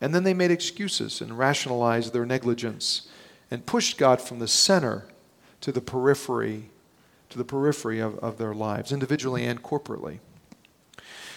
And 0.00 0.14
then 0.14 0.24
they 0.24 0.34
made 0.34 0.50
excuses 0.50 1.20
and 1.20 1.38
rationalized 1.38 2.12
their 2.12 2.26
negligence 2.26 3.08
and 3.50 3.64
pushed 3.64 3.96
God 3.96 4.20
from 4.20 4.40
the 4.40 4.48
center 4.48 5.06
to 5.60 5.70
the 5.70 5.80
periphery 5.80 6.70
to 7.34 7.38
the 7.38 7.44
periphery 7.44 7.98
of, 7.98 8.16
of 8.20 8.38
their 8.38 8.54
lives, 8.54 8.92
individually 8.92 9.44
and 9.44 9.60
corporately. 9.60 10.20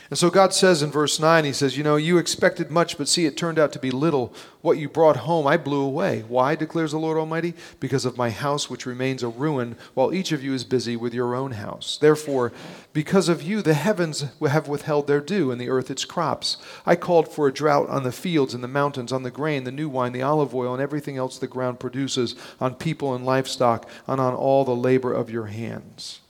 And 0.09 0.17
so 0.17 0.29
God 0.29 0.53
says 0.53 0.81
in 0.81 0.89
verse 0.89 1.19
9, 1.19 1.43
He 1.43 1.51
says, 1.51 1.77
You 1.77 1.83
know, 1.83 1.97
you 1.97 2.17
expected 2.17 2.71
much, 2.71 2.97
but 2.97 3.09
see, 3.09 3.25
it 3.25 3.35
turned 3.35 3.59
out 3.59 3.73
to 3.73 3.79
be 3.79 3.91
little. 3.91 4.33
What 4.61 4.77
you 4.77 4.87
brought 4.87 5.17
home, 5.17 5.45
I 5.45 5.57
blew 5.57 5.81
away. 5.81 6.23
Why, 6.27 6.55
declares 6.55 6.91
the 6.91 6.97
Lord 6.97 7.17
Almighty? 7.17 7.53
Because 7.79 8.05
of 8.05 8.17
my 8.17 8.29
house, 8.29 8.69
which 8.69 8.85
remains 8.85 9.21
a 9.21 9.27
ruin, 9.27 9.75
while 9.93 10.13
each 10.13 10.31
of 10.31 10.43
you 10.43 10.53
is 10.53 10.63
busy 10.63 10.95
with 10.95 11.13
your 11.13 11.35
own 11.35 11.51
house. 11.51 11.97
Therefore, 11.99 12.53
because 12.93 13.27
of 13.27 13.43
you, 13.43 13.61
the 13.61 13.73
heavens 13.73 14.25
have 14.41 14.69
withheld 14.69 15.07
their 15.07 15.21
dew, 15.21 15.51
and 15.51 15.59
the 15.59 15.69
earth 15.69 15.91
its 15.91 16.05
crops. 16.05 16.57
I 16.85 16.95
called 16.95 17.27
for 17.27 17.47
a 17.47 17.53
drought 17.53 17.89
on 17.89 18.03
the 18.03 18.11
fields 18.13 18.53
and 18.53 18.63
the 18.63 18.69
mountains, 18.69 19.11
on 19.11 19.23
the 19.23 19.31
grain, 19.31 19.65
the 19.65 19.71
new 19.71 19.89
wine, 19.89 20.13
the 20.13 20.21
olive 20.21 20.55
oil, 20.55 20.73
and 20.73 20.81
everything 20.81 21.17
else 21.17 21.37
the 21.37 21.47
ground 21.47 21.79
produces, 21.81 22.35
on 22.61 22.75
people 22.75 23.13
and 23.13 23.25
livestock, 23.25 23.89
and 24.07 24.21
on 24.21 24.33
all 24.33 24.63
the 24.63 24.75
labor 24.75 25.13
of 25.13 25.29
your 25.29 25.47
hands. 25.47 26.21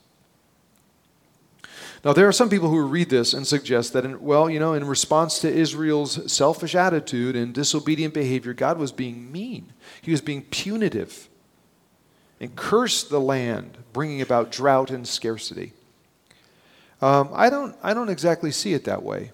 Now, 2.05 2.13
there 2.13 2.27
are 2.27 2.33
some 2.33 2.49
people 2.49 2.69
who 2.69 2.81
read 2.81 3.09
this 3.09 3.33
and 3.33 3.45
suggest 3.45 3.93
that, 3.93 4.05
in, 4.05 4.21
well, 4.21 4.49
you 4.49 4.59
know, 4.59 4.73
in 4.73 4.85
response 4.85 5.39
to 5.39 5.51
Israel's 5.51 6.31
selfish 6.31 6.75
attitude 6.75 7.35
and 7.35 7.53
disobedient 7.53 8.13
behavior, 8.13 8.53
God 8.53 8.77
was 8.77 8.91
being 8.91 9.31
mean. 9.31 9.73
He 10.01 10.11
was 10.11 10.21
being 10.21 10.43
punitive 10.43 11.27
and 12.39 12.55
cursed 12.55 13.09
the 13.09 13.19
land, 13.19 13.77
bringing 13.93 14.21
about 14.21 14.51
drought 14.51 14.91
and 14.91 15.07
scarcity. 15.07 15.73
Um, 17.01 17.29
I, 17.33 17.49
don't, 17.49 17.75
I 17.81 17.93
don't 17.93 18.09
exactly 18.09 18.51
see 18.51 18.73
it 18.73 18.85
that 18.85 19.03
way. 19.03 19.31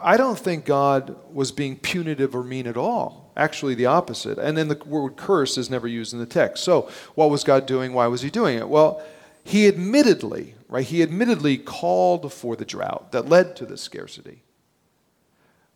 I 0.00 0.16
don't 0.16 0.38
think 0.38 0.64
God 0.64 1.16
was 1.32 1.50
being 1.50 1.76
punitive 1.76 2.34
or 2.34 2.44
mean 2.44 2.66
at 2.66 2.76
all. 2.76 3.32
Actually, 3.36 3.74
the 3.74 3.86
opposite. 3.86 4.38
And 4.38 4.56
then 4.56 4.68
the 4.68 4.76
word 4.84 5.16
curse 5.16 5.56
is 5.56 5.70
never 5.70 5.88
used 5.88 6.12
in 6.12 6.18
the 6.18 6.26
text. 6.26 6.64
So, 6.64 6.90
what 7.14 7.30
was 7.30 7.44
God 7.44 7.66
doing? 7.66 7.92
Why 7.92 8.06
was 8.08 8.20
he 8.20 8.30
doing 8.30 8.58
it? 8.58 8.68
Well, 8.68 9.02
he 9.44 9.66
admittedly 9.66 10.54
right? 10.68 10.84
He 10.84 11.02
admittedly 11.02 11.56
called 11.56 12.32
for 12.32 12.56
the 12.56 12.64
drought 12.64 13.12
that 13.12 13.28
led 13.28 13.56
to 13.56 13.66
this 13.66 13.82
scarcity. 13.82 14.42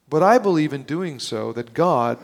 But 0.09 0.23
I 0.23 0.39
believe 0.39 0.73
in 0.73 0.83
doing 0.83 1.19
so 1.19 1.53
that 1.55 1.73
God, 1.73 2.19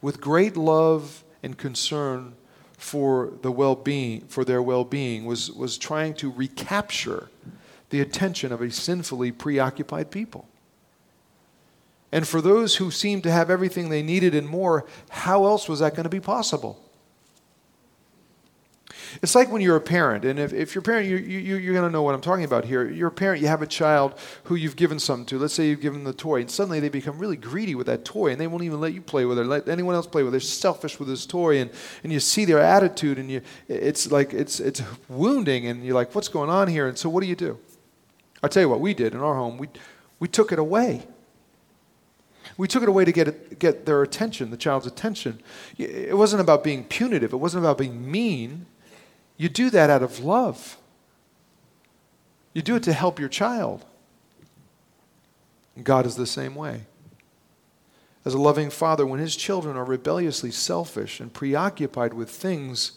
with 0.00 0.20
great 0.20 0.56
love 0.56 1.22
and 1.42 1.58
concern 1.58 2.34
for 2.78 3.32
the 3.42 3.52
well-being, 3.52 4.22
for 4.28 4.44
their 4.44 4.62
well-being, 4.62 5.24
was, 5.26 5.50
was 5.52 5.76
trying 5.76 6.14
to 6.14 6.30
recapture 6.30 7.28
the 7.90 8.00
attention 8.00 8.52
of 8.52 8.62
a 8.62 8.70
sinfully 8.70 9.32
preoccupied 9.32 10.10
people. 10.10 10.48
And 12.12 12.26
for 12.26 12.40
those 12.40 12.76
who 12.76 12.90
seemed 12.90 13.22
to 13.24 13.30
have 13.30 13.50
everything 13.50 13.88
they 13.88 14.02
needed 14.02 14.34
and 14.34 14.48
more, 14.48 14.86
how 15.10 15.44
else 15.44 15.68
was 15.68 15.80
that 15.80 15.94
going 15.94 16.04
to 16.04 16.10
be 16.10 16.20
possible? 16.20 16.82
It's 19.22 19.34
like 19.34 19.50
when 19.50 19.62
you're 19.62 19.76
a 19.76 19.80
parent, 19.80 20.24
and 20.24 20.38
if, 20.38 20.52
if 20.52 20.74
you're 20.74 20.80
a 20.80 20.84
parent, 20.84 21.08
you, 21.08 21.16
you, 21.16 21.56
you're 21.56 21.74
going 21.74 21.86
to 21.86 21.92
know 21.92 22.02
what 22.02 22.14
I'm 22.14 22.20
talking 22.20 22.44
about 22.44 22.64
here. 22.64 22.88
You're 22.88 23.08
a 23.08 23.12
parent, 23.12 23.40
you 23.40 23.48
have 23.48 23.62
a 23.62 23.66
child 23.66 24.14
who 24.44 24.54
you've 24.54 24.76
given 24.76 24.98
something 24.98 25.26
to. 25.26 25.38
Let's 25.38 25.54
say 25.54 25.68
you've 25.68 25.80
given 25.80 26.04
them 26.04 26.12
the 26.12 26.16
toy, 26.16 26.40
and 26.40 26.50
suddenly 26.50 26.80
they 26.80 26.88
become 26.88 27.18
really 27.18 27.36
greedy 27.36 27.74
with 27.74 27.86
that 27.86 28.04
toy, 28.04 28.32
and 28.32 28.40
they 28.40 28.46
won't 28.46 28.64
even 28.64 28.80
let 28.80 28.92
you 28.92 29.00
play 29.00 29.24
with 29.24 29.38
it, 29.38 29.44
let 29.44 29.68
anyone 29.68 29.94
else 29.94 30.06
play 30.06 30.22
with 30.22 30.30
it. 30.30 30.32
They're 30.32 30.40
selfish 30.40 30.98
with 30.98 31.08
this 31.08 31.26
toy, 31.26 31.58
and, 31.60 31.70
and 32.02 32.12
you 32.12 32.20
see 32.20 32.44
their 32.44 32.60
attitude, 32.60 33.18
and 33.18 33.30
you, 33.30 33.40
it's 33.68 34.10
like 34.10 34.34
it's, 34.34 34.60
it's 34.60 34.82
wounding, 35.08 35.66
and 35.66 35.84
you're 35.84 35.94
like, 35.94 36.14
what's 36.14 36.28
going 36.28 36.50
on 36.50 36.68
here? 36.68 36.86
And 36.88 36.98
so 36.98 37.08
what 37.08 37.22
do 37.22 37.28
you 37.28 37.36
do? 37.36 37.58
I'll 38.42 38.50
tell 38.50 38.62
you 38.62 38.68
what 38.68 38.80
we 38.80 38.94
did 38.94 39.14
in 39.14 39.20
our 39.20 39.34
home. 39.34 39.58
We, 39.58 39.68
we 40.20 40.28
took 40.28 40.52
it 40.52 40.58
away. 40.58 41.06
We 42.56 42.68
took 42.68 42.82
it 42.82 42.88
away 42.88 43.04
to 43.04 43.12
get, 43.12 43.28
it, 43.28 43.58
get 43.58 43.86
their 43.86 44.02
attention, 44.02 44.50
the 44.50 44.56
child's 44.56 44.86
attention. 44.86 45.40
It 45.78 46.16
wasn't 46.16 46.40
about 46.40 46.62
being 46.62 46.84
punitive, 46.84 47.32
it 47.32 47.38
wasn't 47.38 47.64
about 47.64 47.78
being 47.78 48.10
mean. 48.10 48.66
You 49.36 49.48
do 49.48 49.70
that 49.70 49.90
out 49.90 50.02
of 50.02 50.20
love. 50.20 50.76
You 52.52 52.62
do 52.62 52.76
it 52.76 52.82
to 52.84 52.92
help 52.92 53.18
your 53.18 53.28
child. 53.28 53.84
God 55.82 56.06
is 56.06 56.16
the 56.16 56.26
same 56.26 56.54
way. 56.54 56.86
As 58.24 58.34
a 58.34 58.38
loving 58.38 58.70
father, 58.70 59.06
when 59.06 59.20
his 59.20 59.36
children 59.36 59.76
are 59.76 59.84
rebelliously 59.84 60.50
selfish 60.50 61.20
and 61.20 61.32
preoccupied 61.32 62.14
with 62.14 62.30
things 62.30 62.92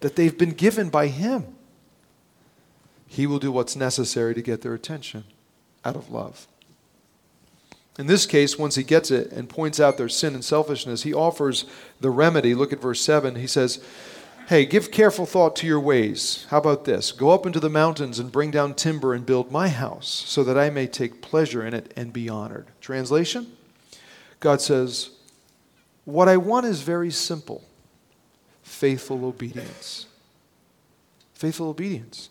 that 0.00 0.16
they've 0.16 0.36
been 0.36 0.50
given 0.50 0.88
by 0.88 1.08
him, 1.08 1.54
he 3.06 3.26
will 3.26 3.38
do 3.38 3.52
what's 3.52 3.76
necessary 3.76 4.34
to 4.34 4.42
get 4.42 4.62
their 4.62 4.74
attention 4.74 5.24
out 5.84 5.96
of 5.96 6.10
love. 6.10 6.48
In 7.98 8.08
this 8.08 8.26
case, 8.26 8.58
once 8.58 8.74
he 8.74 8.82
gets 8.82 9.10
it 9.10 9.30
and 9.32 9.48
points 9.48 9.80
out 9.80 9.96
their 9.96 10.08
sin 10.08 10.34
and 10.34 10.44
selfishness, 10.44 11.04
he 11.04 11.14
offers 11.14 11.64
the 12.00 12.10
remedy. 12.10 12.54
Look 12.54 12.72
at 12.72 12.80
verse 12.80 13.00
7. 13.00 13.36
He 13.36 13.46
says, 13.46 13.82
Hey, 14.46 14.64
give 14.64 14.92
careful 14.92 15.26
thought 15.26 15.56
to 15.56 15.66
your 15.66 15.80
ways. 15.80 16.46
How 16.50 16.58
about 16.58 16.84
this? 16.84 17.10
Go 17.10 17.30
up 17.30 17.46
into 17.46 17.58
the 17.58 17.68
mountains 17.68 18.20
and 18.20 18.30
bring 18.30 18.52
down 18.52 18.74
timber 18.74 19.12
and 19.12 19.26
build 19.26 19.50
my 19.50 19.66
house, 19.66 20.06
so 20.06 20.44
that 20.44 20.56
I 20.56 20.70
may 20.70 20.86
take 20.86 21.20
pleasure 21.20 21.66
in 21.66 21.74
it 21.74 21.92
and 21.96 22.12
be 22.12 22.28
honored. 22.28 22.68
Translation 22.80 23.56
God 24.38 24.60
says, 24.60 25.10
What 26.04 26.28
I 26.28 26.36
want 26.36 26.66
is 26.66 26.82
very 26.82 27.10
simple 27.10 27.64
faithful 28.62 29.24
obedience. 29.24 30.06
Faithful 31.34 31.68
obedience. 31.68 32.28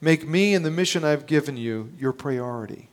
Make 0.00 0.26
me 0.26 0.54
and 0.54 0.64
the 0.64 0.70
mission 0.70 1.04
I've 1.04 1.26
given 1.26 1.58
you 1.58 1.92
your 1.98 2.12
priority. 2.12 2.88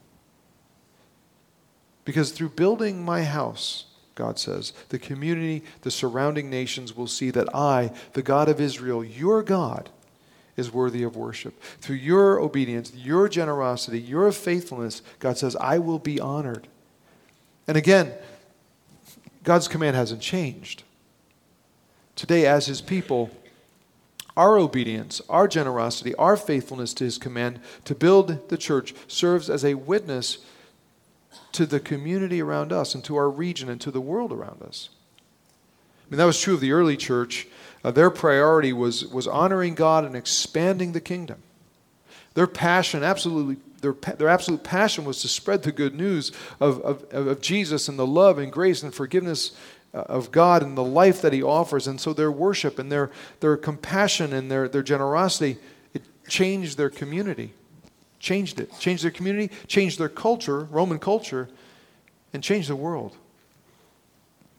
Because 2.03 2.31
through 2.31 2.49
building 2.49 3.03
my 3.03 3.23
house, 3.23 3.85
God 4.19 4.37
says. 4.37 4.73
The 4.89 4.99
community, 4.99 5.63
the 5.81 5.89
surrounding 5.89 6.49
nations 6.49 6.95
will 6.95 7.07
see 7.07 7.31
that 7.31 7.55
I, 7.55 7.91
the 8.13 8.21
God 8.21 8.49
of 8.49 8.59
Israel, 8.59 9.03
your 9.03 9.41
God, 9.41 9.89
is 10.57 10.73
worthy 10.73 11.03
of 11.03 11.15
worship. 11.15 11.59
Through 11.79 11.95
your 11.95 12.37
obedience, 12.37 12.93
your 12.93 13.29
generosity, 13.29 13.99
your 13.99 14.29
faithfulness, 14.33 15.01
God 15.19 15.37
says, 15.37 15.55
I 15.55 15.79
will 15.79 15.99
be 15.99 16.19
honored. 16.19 16.67
And 17.65 17.77
again, 17.77 18.11
God's 19.45 19.69
command 19.69 19.95
hasn't 19.95 20.21
changed. 20.21 20.83
Today, 22.17 22.45
as 22.45 22.65
his 22.65 22.81
people, 22.81 23.31
our 24.35 24.57
obedience, 24.57 25.21
our 25.29 25.47
generosity, 25.47 26.13
our 26.15 26.35
faithfulness 26.35 26.93
to 26.95 27.05
his 27.05 27.17
command 27.17 27.61
to 27.85 27.95
build 27.95 28.49
the 28.49 28.57
church 28.57 28.93
serves 29.07 29.49
as 29.49 29.63
a 29.63 29.75
witness 29.75 30.39
to 31.53 31.65
the 31.65 31.79
community 31.79 32.41
around 32.41 32.71
us 32.71 32.95
and 32.95 33.03
to 33.05 33.15
our 33.15 33.29
region 33.29 33.69
and 33.69 33.81
to 33.81 33.91
the 33.91 34.01
world 34.01 34.31
around 34.31 34.61
us. 34.61 34.89
I 36.07 36.11
mean, 36.11 36.17
that 36.17 36.25
was 36.25 36.39
true 36.39 36.55
of 36.55 36.61
the 36.61 36.71
early 36.71 36.97
church. 36.97 37.47
Uh, 37.83 37.91
their 37.91 38.09
priority 38.09 38.73
was, 38.73 39.05
was 39.07 39.27
honoring 39.27 39.75
God 39.75 40.05
and 40.05 40.15
expanding 40.15 40.91
the 40.91 41.01
kingdom. 41.01 41.41
Their 42.33 42.47
passion, 42.47 43.03
absolutely, 43.03 43.57
their, 43.81 43.93
their 43.93 44.29
absolute 44.29 44.63
passion 44.63 45.05
was 45.05 45.21
to 45.21 45.27
spread 45.27 45.63
the 45.63 45.71
good 45.71 45.95
news 45.95 46.31
of, 46.59 46.81
of, 46.81 47.03
of 47.13 47.41
Jesus 47.41 47.87
and 47.87 47.97
the 47.97 48.07
love 48.07 48.37
and 48.37 48.51
grace 48.51 48.83
and 48.83 48.93
forgiveness 48.93 49.51
uh, 49.93 49.99
of 50.01 50.31
God 50.31 50.61
and 50.61 50.77
the 50.77 50.83
life 50.83 51.21
that 51.21 51.33
He 51.33 51.43
offers. 51.43 51.87
And 51.87 51.99
so 51.99 52.13
their 52.13 52.31
worship 52.31 52.79
and 52.79 52.91
their, 52.91 53.11
their 53.39 53.57
compassion 53.57 54.33
and 54.33 54.51
their, 54.51 54.67
their 54.67 54.83
generosity, 54.83 55.57
it 55.93 56.03
changed 56.27 56.77
their 56.77 56.89
community 56.89 57.53
changed 58.19 58.59
it, 58.59 58.71
changed 58.79 59.03
their 59.03 59.11
community, 59.11 59.53
changed 59.67 59.99
their 59.99 60.09
culture, 60.09 60.61
Roman 60.65 60.99
culture, 60.99 61.49
and 62.33 62.43
changed 62.43 62.69
the 62.69 62.75
world. 62.75 63.15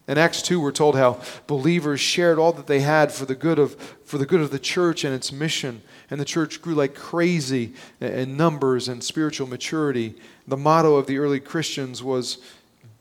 In 0.07 0.17
Acts 0.17 0.41
2, 0.41 0.59
we're 0.59 0.71
told 0.71 0.95
how 0.95 1.21
believers 1.47 2.01
shared 2.01 2.39
all 2.39 2.51
that 2.53 2.67
they 2.67 2.81
had 2.81 3.11
for 3.11 3.25
the 3.25 3.35
good 3.35 3.59
of, 3.59 3.75
for 4.03 4.17
the, 4.17 4.25
good 4.25 4.41
of 4.41 4.51
the 4.51 4.59
church 4.59 5.03
and 5.03 5.13
its 5.13 5.31
mission. 5.31 5.81
And 6.09 6.19
the 6.19 6.25
church 6.25 6.61
grew 6.61 6.73
like 6.73 6.95
crazy 6.95 7.73
in 8.01 8.35
numbers 8.35 8.89
and 8.89 9.03
spiritual 9.03 9.47
maturity. 9.47 10.15
The 10.47 10.57
motto 10.57 10.95
of 10.95 11.05
the 11.05 11.19
early 11.19 11.39
Christians 11.39 12.03
was 12.03 12.39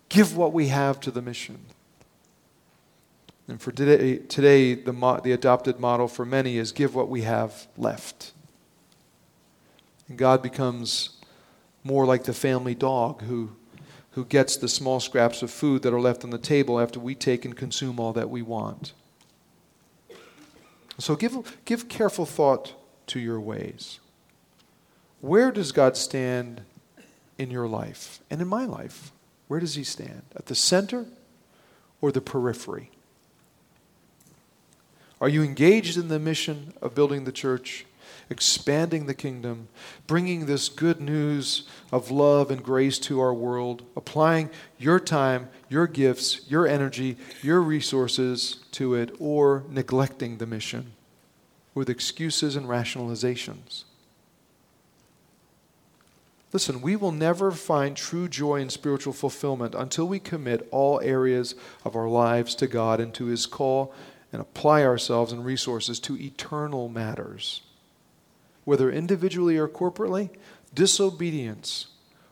give 0.08 0.36
what 0.36 0.52
we 0.52 0.68
have 0.68 1.00
to 1.00 1.10
the 1.10 1.22
mission. 1.22 1.58
And 3.48 3.60
for 3.60 3.72
today, 3.72 4.18
today 4.18 4.74
the, 4.74 5.20
the 5.24 5.32
adopted 5.32 5.80
model 5.80 6.06
for 6.06 6.24
many 6.24 6.58
is 6.58 6.70
give 6.70 6.94
what 6.94 7.08
we 7.08 7.22
have 7.22 7.66
left. 7.76 8.32
And 10.10 10.18
God 10.18 10.42
becomes 10.42 11.10
more 11.84 12.04
like 12.04 12.24
the 12.24 12.34
family 12.34 12.74
dog 12.74 13.22
who, 13.22 13.52
who 14.10 14.24
gets 14.24 14.56
the 14.56 14.68
small 14.68 14.98
scraps 14.98 15.40
of 15.40 15.52
food 15.52 15.82
that 15.82 15.94
are 15.94 16.00
left 16.00 16.24
on 16.24 16.30
the 16.30 16.38
table 16.38 16.80
after 16.80 16.98
we 16.98 17.14
take 17.14 17.44
and 17.44 17.56
consume 17.56 18.00
all 18.00 18.12
that 18.12 18.28
we 18.28 18.42
want. 18.42 18.92
So 20.98 21.14
give, 21.14 21.58
give 21.64 21.88
careful 21.88 22.26
thought 22.26 22.74
to 23.06 23.20
your 23.20 23.40
ways. 23.40 24.00
Where 25.20 25.52
does 25.52 25.70
God 25.70 25.96
stand 25.96 26.62
in 27.38 27.52
your 27.52 27.68
life 27.68 28.20
and 28.28 28.42
in 28.42 28.48
my 28.48 28.64
life? 28.64 29.12
Where 29.46 29.60
does 29.60 29.76
He 29.76 29.84
stand? 29.84 30.22
At 30.34 30.46
the 30.46 30.56
center 30.56 31.06
or 32.00 32.10
the 32.10 32.20
periphery? 32.20 32.90
Are 35.20 35.28
you 35.28 35.44
engaged 35.44 35.96
in 35.96 36.08
the 36.08 36.18
mission 36.18 36.74
of 36.82 36.96
building 36.96 37.24
the 37.24 37.32
church? 37.32 37.86
Expanding 38.30 39.06
the 39.06 39.14
kingdom, 39.14 39.68
bringing 40.06 40.46
this 40.46 40.68
good 40.68 41.00
news 41.00 41.68
of 41.90 42.10
love 42.10 42.50
and 42.50 42.62
grace 42.62 42.98
to 43.00 43.20
our 43.20 43.34
world, 43.34 43.82
applying 43.96 44.48
your 44.78 45.00
time, 45.00 45.48
your 45.68 45.88
gifts, 45.88 46.48
your 46.48 46.66
energy, 46.66 47.16
your 47.42 47.60
resources 47.60 48.60
to 48.70 48.94
it, 48.94 49.14
or 49.18 49.64
neglecting 49.68 50.38
the 50.38 50.46
mission 50.46 50.92
with 51.74 51.90
excuses 51.90 52.56
and 52.56 52.66
rationalizations. 52.66 53.84
Listen, 56.52 56.80
we 56.80 56.96
will 56.96 57.12
never 57.12 57.52
find 57.52 57.96
true 57.96 58.28
joy 58.28 58.60
and 58.60 58.72
spiritual 58.72 59.12
fulfillment 59.12 59.74
until 59.74 60.08
we 60.08 60.18
commit 60.18 60.68
all 60.72 61.00
areas 61.00 61.54
of 61.84 61.94
our 61.94 62.08
lives 62.08 62.56
to 62.56 62.66
God 62.66 63.00
and 63.00 63.14
to 63.14 63.26
His 63.26 63.46
call 63.46 63.94
and 64.32 64.40
apply 64.42 64.84
ourselves 64.84 65.32
and 65.32 65.44
resources 65.44 66.00
to 66.00 66.20
eternal 66.20 66.88
matters. 66.88 67.62
Whether 68.70 68.88
individually 68.88 69.56
or 69.56 69.66
corporately, 69.66 70.30
disobedience 70.72 71.88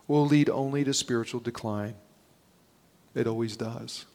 will 0.06 0.24
lead 0.24 0.48
only 0.48 0.84
to 0.84 0.94
spiritual 0.94 1.40
decline. 1.40 1.96
It 3.12 3.26
always 3.26 3.56
does. 3.56 4.06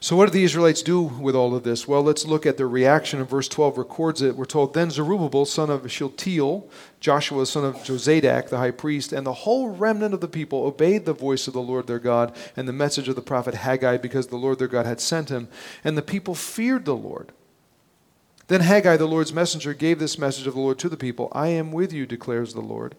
So, 0.00 0.16
what 0.16 0.24
did 0.24 0.32
the 0.32 0.44
Israelites 0.44 0.80
do 0.80 1.02
with 1.02 1.36
all 1.36 1.54
of 1.54 1.64
this? 1.64 1.86
Well, 1.86 2.02
let's 2.02 2.24
look 2.24 2.46
at 2.46 2.56
their 2.56 2.66
reaction. 2.66 3.20
And 3.20 3.28
verse 3.28 3.46
12 3.46 3.76
records 3.76 4.22
it. 4.22 4.34
We're 4.34 4.46
told, 4.46 4.72
Then 4.72 4.88
Zerubbabel, 4.88 5.44
son 5.44 5.68
of 5.68 5.92
Shealtiel, 5.92 6.66
Joshua, 6.98 7.44
son 7.44 7.66
of 7.66 7.76
Jozadak, 7.84 8.48
the 8.48 8.56
high 8.56 8.70
priest, 8.70 9.12
and 9.12 9.26
the 9.26 9.34
whole 9.34 9.68
remnant 9.68 10.14
of 10.14 10.22
the 10.22 10.28
people 10.28 10.64
obeyed 10.64 11.04
the 11.04 11.12
voice 11.12 11.46
of 11.46 11.52
the 11.52 11.60
Lord 11.60 11.86
their 11.88 11.98
God 11.98 12.34
and 12.56 12.66
the 12.66 12.72
message 12.72 13.06
of 13.06 13.16
the 13.16 13.20
prophet 13.20 13.52
Haggai, 13.52 13.98
because 13.98 14.28
the 14.28 14.36
Lord 14.36 14.58
their 14.58 14.66
God 14.66 14.86
had 14.86 14.98
sent 14.98 15.28
him. 15.28 15.48
And 15.84 15.94
the 15.94 16.00
people 16.00 16.34
feared 16.34 16.86
the 16.86 16.96
Lord. 16.96 17.32
Then 18.48 18.60
Haggai, 18.60 18.96
the 18.96 19.06
Lord's 19.06 19.32
messenger, 19.32 19.72
gave 19.74 19.98
this 19.98 20.18
message 20.18 20.46
of 20.46 20.54
the 20.54 20.60
Lord 20.60 20.78
to 20.80 20.88
the 20.88 20.96
people 20.96 21.28
I 21.32 21.48
am 21.48 21.72
with 21.72 21.92
you, 21.92 22.06
declares 22.06 22.54
the 22.54 22.60
Lord. 22.60 22.94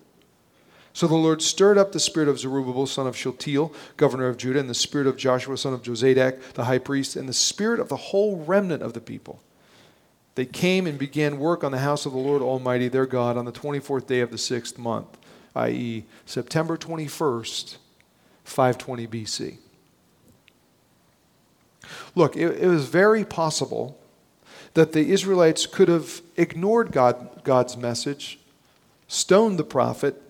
So 0.94 1.08
the 1.08 1.16
Lord 1.16 1.42
stirred 1.42 1.78
up 1.78 1.92
the 1.92 2.00
spirit 2.00 2.30
of 2.30 2.40
Zerubbabel, 2.40 2.86
son 2.86 3.08
of 3.08 3.18
Shealtiel, 3.18 3.74
governor 3.98 4.28
of 4.28 4.38
Judah, 4.38 4.60
and 4.60 4.70
the 4.70 4.76
spirit 4.76 5.08
of 5.08 5.18
Joshua, 5.18 5.58
son 5.58 5.74
of 5.74 5.82
Jozadak, 5.82 6.54
the 6.54 6.66
high 6.66 6.78
priest, 6.78 7.16
and 7.16 7.28
the 7.28 7.34
spirit 7.34 7.80
of 7.80 7.90
the 7.90 7.98
whole 7.98 8.38
remnant 8.46 8.84
of 8.84 8.94
the 8.94 9.02
people. 9.02 9.42
They 10.36 10.46
came 10.46 10.86
and 10.86 10.98
began 10.98 11.40
work 11.40 11.64
on 11.64 11.72
the 11.72 11.80
house 11.80 12.06
of 12.06 12.12
the 12.12 12.20
Lord 12.20 12.42
Almighty, 12.42 12.88
their 12.88 13.08
God, 13.08 13.38
on 13.38 13.46
the 13.46 13.52
24th 13.52 14.06
day 14.06 14.20
of 14.20 14.30
the 14.30 14.38
sixth 14.38 14.78
month, 14.78 15.18
i.e., 15.56 16.06
September 16.26 16.78
21st, 16.78 17.78
520 18.44 19.08
BC. 19.08 19.58
Look, 22.16 22.38
it, 22.38 22.62
it 22.62 22.68
was 22.68 22.88
very 22.88 23.26
possible 23.26 24.00
that 24.74 24.92
the 24.92 25.12
Israelites 25.12 25.66
could 25.66 25.88
have 25.88 26.22
ignored 26.36 26.92
God, 26.92 27.44
God's 27.44 27.78
message, 27.78 28.40
stoned 29.08 29.60
the 29.60 29.64
prophet, 29.64 30.22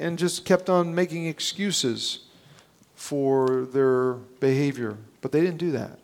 and 0.00 0.18
just 0.18 0.46
kept 0.46 0.70
on 0.70 0.94
making 0.94 1.26
excuses 1.26 2.20
for 2.94 3.66
their 3.72 4.14
behavior. 4.40 4.96
But 5.20 5.30
they 5.30 5.42
didn't 5.42 5.58
do 5.58 5.70
that. 5.72 5.98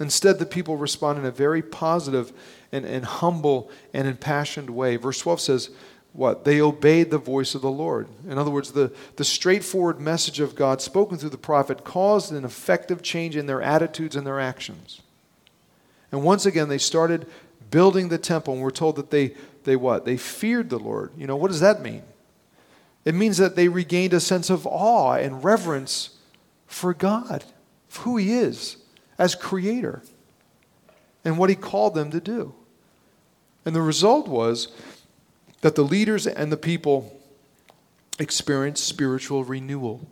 Instead, 0.00 0.38
the 0.38 0.46
people 0.46 0.76
respond 0.78 1.18
in 1.18 1.24
a 1.26 1.30
very 1.30 1.62
positive 1.62 2.32
and, 2.72 2.84
and 2.86 3.04
humble 3.04 3.70
and 3.92 4.08
impassioned 4.08 4.70
way. 4.70 4.96
Verse 4.96 5.18
12 5.18 5.40
says, 5.40 5.70
what? 6.14 6.44
They 6.44 6.60
obeyed 6.60 7.10
the 7.10 7.18
voice 7.18 7.54
of 7.54 7.62
the 7.62 7.70
Lord. 7.70 8.08
In 8.28 8.36
other 8.36 8.50
words, 8.50 8.72
the, 8.72 8.92
the 9.16 9.24
straightforward 9.24 10.00
message 10.00 10.40
of 10.40 10.54
God 10.54 10.82
spoken 10.82 11.18
through 11.18 11.30
the 11.30 11.38
prophet 11.38 11.84
caused 11.84 12.32
an 12.32 12.44
effective 12.44 13.02
change 13.02 13.36
in 13.36 13.46
their 13.46 13.62
attitudes 13.62 14.16
and 14.16 14.26
their 14.26 14.40
actions. 14.40 15.00
And 16.12 16.22
once 16.22 16.46
again, 16.46 16.68
they 16.68 16.78
started 16.78 17.26
building 17.70 18.08
the 18.08 18.18
temple, 18.18 18.54
and 18.54 18.62
we're 18.62 18.70
told 18.70 18.96
that 18.96 19.10
they, 19.10 19.34
they 19.64 19.76
what? 19.76 20.04
They 20.04 20.16
feared 20.16 20.70
the 20.70 20.78
Lord. 20.78 21.10
You 21.16 21.26
know, 21.26 21.36
what 21.36 21.48
does 21.48 21.60
that 21.60 21.82
mean? 21.82 22.02
It 23.04 23.14
means 23.14 23.38
that 23.38 23.56
they 23.56 23.66
regained 23.66 24.12
a 24.12 24.20
sense 24.20 24.50
of 24.50 24.66
awe 24.66 25.14
and 25.14 25.42
reverence 25.42 26.10
for 26.66 26.94
God, 26.94 27.44
for 27.88 28.02
who 28.02 28.16
He 28.18 28.32
is 28.34 28.76
as 29.18 29.34
Creator, 29.34 30.02
and 31.24 31.38
what 31.38 31.50
He 31.50 31.56
called 31.56 31.94
them 31.94 32.10
to 32.10 32.20
do. 32.20 32.54
And 33.64 33.74
the 33.74 33.82
result 33.82 34.28
was 34.28 34.68
that 35.62 35.74
the 35.74 35.82
leaders 35.82 36.26
and 36.26 36.52
the 36.52 36.56
people 36.56 37.18
experienced 38.18 38.84
spiritual 38.84 39.44
renewal. 39.44 40.06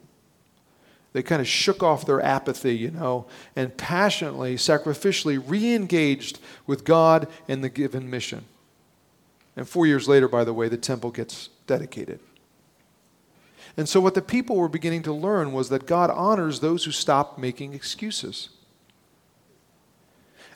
They 1.13 1.23
kind 1.23 1.41
of 1.41 1.49
shook 1.49 1.83
off 1.83 2.07
their 2.07 2.21
apathy, 2.21 2.77
you 2.77 2.91
know, 2.91 3.27
and 3.57 3.77
passionately, 3.77 4.55
sacrificially 4.55 5.43
re 5.45 5.75
engaged 5.75 6.39
with 6.67 6.85
God 6.85 7.27
and 7.49 7.65
the 7.65 7.69
given 7.69 8.09
mission. 8.09 8.45
And 9.57 9.69
four 9.69 9.87
years 9.87 10.09
later, 10.09 10.29
by 10.29 10.45
the 10.45 10.55
way, 10.55 10.69
the 10.69 10.77
temple 10.77 11.11
gets 11.11 11.49
dedicated. 11.67 12.21
And 13.77 13.89
so, 13.89 14.01
what 14.01 14.15
the 14.15 14.23
people 14.23 14.57
were 14.57 14.69
beginning 14.69 15.03
to 15.03 15.13
learn 15.13 15.53
was 15.53 15.69
that 15.71 15.87
God 15.87 16.11
honors 16.11 16.61
those 16.61 16.85
who 16.85 16.93
stop 16.93 17.39
making 17.39 17.75
excuses. 17.75 18.51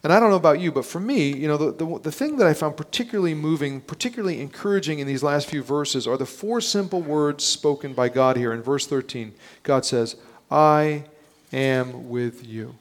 And 0.04 0.12
I 0.12 0.20
don't 0.20 0.28
know 0.28 0.36
about 0.36 0.60
you, 0.60 0.70
but 0.70 0.84
for 0.84 1.00
me, 1.00 1.34
you 1.34 1.48
know, 1.48 1.56
the, 1.56 1.72
the, 1.72 1.98
the, 1.98 2.12
thing 2.12 2.36
that 2.36 2.46
I 2.46 2.52
found 2.52 2.76
particularly 2.76 3.32
moving, 3.32 3.80
particularly 3.80 4.42
encouraging 4.42 4.98
in 4.98 5.06
these 5.06 5.22
last 5.22 5.48
few 5.48 5.62
verses 5.62 6.06
are 6.06 6.18
the 6.18 6.26
four 6.26 6.60
simple 6.60 7.00
words 7.00 7.42
spoken 7.42 7.94
by 7.94 8.10
God 8.10 8.36
here. 8.36 8.52
In 8.52 8.60
verse 8.60 8.86
13, 8.86 9.32
God 9.62 9.86
says, 9.86 10.16
I 10.50 11.04
am 11.52 12.08
with 12.08 12.46
you. 12.46 12.76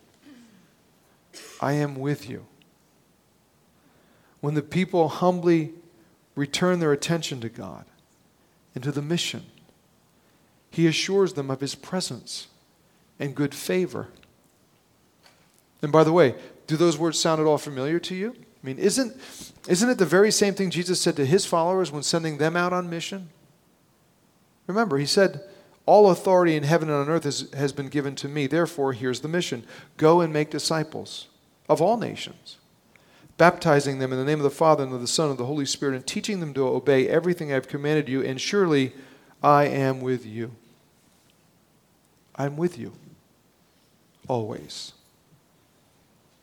I 1.61 1.73
am 1.73 1.95
with 1.95 2.29
you. 2.29 2.45
When 4.41 4.53
the 4.53 4.61
people 4.61 5.07
humbly 5.07 5.71
return 6.35 6.79
their 6.79 6.91
attention 6.91 7.39
to 7.41 7.49
God 7.49 7.85
and 8.75 8.83
to 8.83 8.91
the 8.91 9.01
mission, 9.01 9.45
he 10.69 10.87
assures 10.87 11.33
them 11.33 11.49
of 11.49 11.61
his 11.61 11.75
presence 11.75 12.47
and 13.19 13.35
good 13.35 13.55
favor. 13.55 14.09
And 15.81 15.91
by 15.91 16.03
the 16.03 16.11
way, 16.11 16.35
do 16.67 16.75
those 16.75 16.97
words 16.97 17.19
sound 17.19 17.39
at 17.39 17.47
all 17.47 17.57
familiar 17.57 17.99
to 17.99 18.15
you? 18.15 18.35
I 18.35 18.65
mean, 18.65 18.79
isn't, 18.79 19.15
isn't 19.67 19.89
it 19.89 19.97
the 19.97 20.05
very 20.05 20.31
same 20.31 20.53
thing 20.53 20.69
Jesus 20.69 20.99
said 20.99 21.15
to 21.17 21.25
his 21.25 21.45
followers 21.45 21.91
when 21.91 22.03
sending 22.03 22.37
them 22.37 22.55
out 22.55 22.73
on 22.73 22.89
mission? 22.89 23.29
Remember, 24.67 24.97
he 24.97 25.05
said, 25.05 25.41
All 25.85 26.09
authority 26.09 26.55
in 26.55 26.63
heaven 26.63 26.89
and 26.89 26.97
on 26.97 27.09
earth 27.09 27.25
has, 27.25 27.49
has 27.53 27.73
been 27.73 27.89
given 27.89 28.15
to 28.15 28.29
me. 28.29 28.47
Therefore, 28.47 28.93
here's 28.93 29.19
the 29.19 29.27
mission 29.27 29.65
go 29.97 30.21
and 30.21 30.31
make 30.31 30.49
disciples 30.49 31.27
of 31.67 31.81
all 31.81 31.97
nations, 31.97 32.57
baptizing 33.37 33.99
them 33.99 34.13
in 34.13 34.19
the 34.19 34.25
name 34.25 34.39
of 34.39 34.43
the 34.43 34.49
Father 34.49 34.83
and 34.83 34.93
of 34.93 35.01
the 35.01 35.07
Son 35.07 35.25
and 35.25 35.33
of 35.33 35.37
the 35.37 35.45
Holy 35.45 35.65
Spirit, 35.65 35.95
and 35.95 36.07
teaching 36.07 36.39
them 36.39 36.53
to 36.53 36.67
obey 36.67 37.07
everything 37.07 37.51
I've 37.51 37.67
commanded 37.67 38.07
you, 38.07 38.23
and 38.23 38.39
surely 38.39 38.93
I 39.41 39.65
am 39.65 39.99
with 39.99 40.25
you 40.25 40.55
I'm 42.35 42.57
with 42.57 42.77
you 42.77 42.93
always 44.27 44.93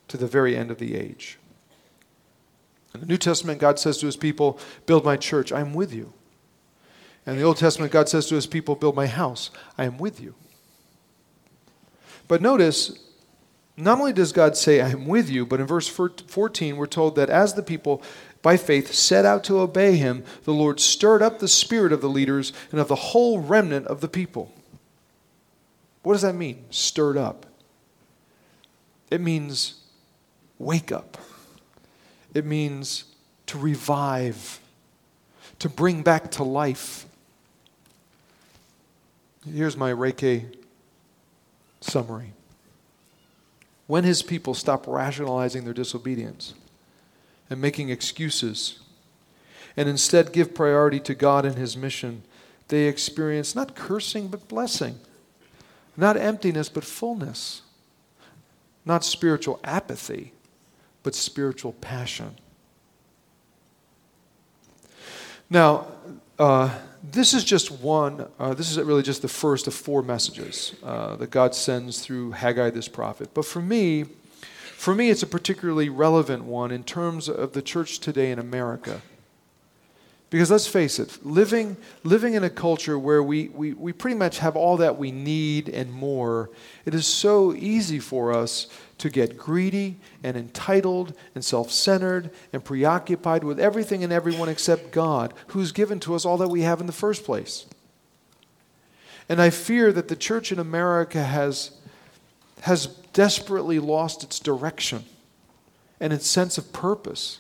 to 0.09 0.17
the 0.17 0.27
very 0.27 0.57
end 0.57 0.71
of 0.71 0.79
the 0.79 0.95
age. 0.95 1.39
In 2.95 3.01
the 3.01 3.07
New 3.07 3.17
Testament, 3.17 3.61
God 3.61 3.79
says 3.79 3.99
to 3.99 4.07
his 4.07 4.17
people, 4.17 4.59
Build 4.87 5.05
my 5.05 5.17
church, 5.17 5.53
I'm 5.53 5.75
with 5.75 5.93
you. 5.93 6.13
And 7.27 7.39
the 7.39 7.43
Old 7.43 7.59
Testament, 7.59 7.93
God 7.93 8.09
says 8.09 8.27
to 8.27 8.35
his 8.35 8.47
people, 8.47 8.75
Build 8.75 8.97
my 8.97 9.07
house, 9.07 9.51
I 9.77 9.85
am 9.85 9.99
with 9.99 10.21
you. 10.21 10.35
But 12.29 12.41
notice, 12.41 12.99
not 13.77 13.99
only 13.99 14.13
does 14.13 14.33
God 14.33 14.57
say, 14.57 14.81
I 14.81 14.91
am 14.91 15.07
with 15.07 15.29
you, 15.29 15.45
but 15.45 15.61
in 15.61 15.67
verse 15.67 15.89
14, 15.89 16.77
we're 16.77 16.87
told 16.87 17.17
that 17.17 17.31
as 17.31 17.55
the 17.55 17.63
people 17.63 18.03
by 18.43 18.57
faith 18.57 18.95
set 18.95 19.27
out 19.27 19.45
to 19.45 19.61
obey 19.61 19.97
him, 19.97 20.25
the 20.45 20.53
Lord 20.53 20.81
stirred 20.81 21.23
up 21.23 21.39
the 21.39 21.49
spirit 21.49 21.93
of 21.93 22.01
the 22.01 22.09
leaders 22.09 22.53
and 22.71 22.81
of 22.81 22.89
the 22.89 22.95
whole 22.95 23.41
remnant 23.41 23.87
of 23.87 24.01
the 24.01 24.09
people. 24.09 24.53
What 26.03 26.15
does 26.15 26.23
that 26.23 26.35
mean? 26.35 26.65
Stirred 26.71 27.19
up. 27.19 27.47
It 29.11 29.21
means 29.21 29.81
wake 30.59 30.93
up. 30.93 31.19
It 32.33 32.47
means 32.47 33.05
to 33.47 33.59
revive, 33.59 34.61
to 35.59 35.69
bring 35.69 36.03
back 36.03 36.31
to 36.33 36.45
life. 36.45 37.07
Here's 39.49 39.77
my 39.77 39.91
Ray 39.91 40.13
K 40.13 40.47
summary. 41.81 42.33
When 43.87 44.05
his 44.05 44.23
people 44.23 44.55
stop 44.55 44.87
rationalizing 44.87 45.65
their 45.65 45.75
disobedience 45.75 46.55
and 47.49 47.61
making 47.61 47.89
excuses, 47.89 48.81
and 49.77 49.89
instead 49.89 50.33
give 50.33 50.55
priority 50.55 51.01
to 51.01 51.15
God 51.15 51.45
and 51.45 51.57
his 51.57 51.77
mission, 51.77 52.23
they 52.69 52.87
experience 52.87 53.55
not 53.57 53.75
cursing 53.75 54.29
but 54.29 54.47
blessing. 54.47 55.01
Not 55.97 56.17
emptiness, 56.17 56.69
but 56.69 56.85
fullness. 56.85 57.63
Not 58.85 59.05
spiritual 59.05 59.59
apathy, 59.65 60.33
but 61.03 61.15
spiritual 61.15 61.73
passion. 61.73 62.37
Now, 65.49 65.87
uh, 66.39 66.79
this 67.03 67.33
is 67.35 67.45
just 67.45 67.71
one, 67.71 68.27
uh, 68.39 68.55
this 68.55 68.71
is 68.71 68.79
really 68.79 69.03
just 69.03 69.23
the 69.23 69.29
first 69.29 69.67
of 69.67 69.75
four 69.75 70.03
messages 70.03 70.75
uh, 70.83 71.17
that 71.17 71.31
God 71.31 71.55
sends 71.55 72.01
through 72.01 72.33
Haggai, 72.33 72.71
this 72.71 72.89
prophet. 72.89 73.31
But 73.33 73.45
for 73.45 73.63
me, 73.63 74.05
for 74.75 74.95
me, 74.95 75.11
it's 75.11 75.23
a 75.23 75.27
particularly 75.27 75.89
relevant 75.89 76.45
one 76.45 76.71
in 76.71 76.85
terms 76.85 77.29
of 77.29 77.53
the 77.53 77.63
church 77.63 78.01
today 78.01 78.31
in 78.31 78.39
America. 78.39 79.03
Because 80.31 80.51
let's 80.51 80.69
face 80.69 81.01
it, 81.01 81.27
living, 81.27 81.77
living 82.05 82.35
in 82.35 82.45
a 82.45 82.51
culture 82.51 82.97
where 82.97 83.23
we, 83.23 83.49
we, 83.49 83.73
we 83.73 83.93
pretty 83.93 84.17
much 84.17 84.39
have 84.39 84.55
all 84.55 84.77
that 84.77 84.97
we 84.97 85.11
need 85.11 85.69
and 85.69 85.93
more, 85.93 86.51
it 86.85 86.95
is 86.95 87.07
so 87.07 87.53
easy 87.55 87.99
for 87.99 88.33
us 88.33 88.69
to 89.01 89.11
get 89.11 89.37
greedy 89.37 89.97
and 90.23 90.37
entitled 90.37 91.15
and 91.35 91.45
self 91.45 91.71
centered 91.71 92.31
and 92.53 92.65
preoccupied 92.65 93.43
with 93.43 93.59
everything 93.59 94.05
and 94.05 94.13
everyone 94.13 94.49
except 94.49 94.93
God, 94.93 95.35
who's 95.49 95.73
given 95.73 95.99
to 96.01 96.15
us 96.15 96.25
all 96.25 96.37
that 96.37 96.49
we 96.49 96.63
have 96.63 96.81
in 96.81 96.87
the 96.87 96.93
first 96.93 97.25
place. 97.25 97.67
And 99.29 99.41
I 99.41 99.51
fear 99.51 99.93
that 99.93 100.09
the 100.09 100.17
church 100.17 100.53
in 100.53 100.59
America 100.59 101.23
has, 101.23 101.71
has 102.63 102.87
desperately 103.13 103.79
lost 103.79 104.23
its 104.23 104.39
direction 104.39 105.05
and 105.99 106.13
its 106.13 106.27
sense 106.27 106.59
of 106.59 106.73
purpose. 106.73 107.39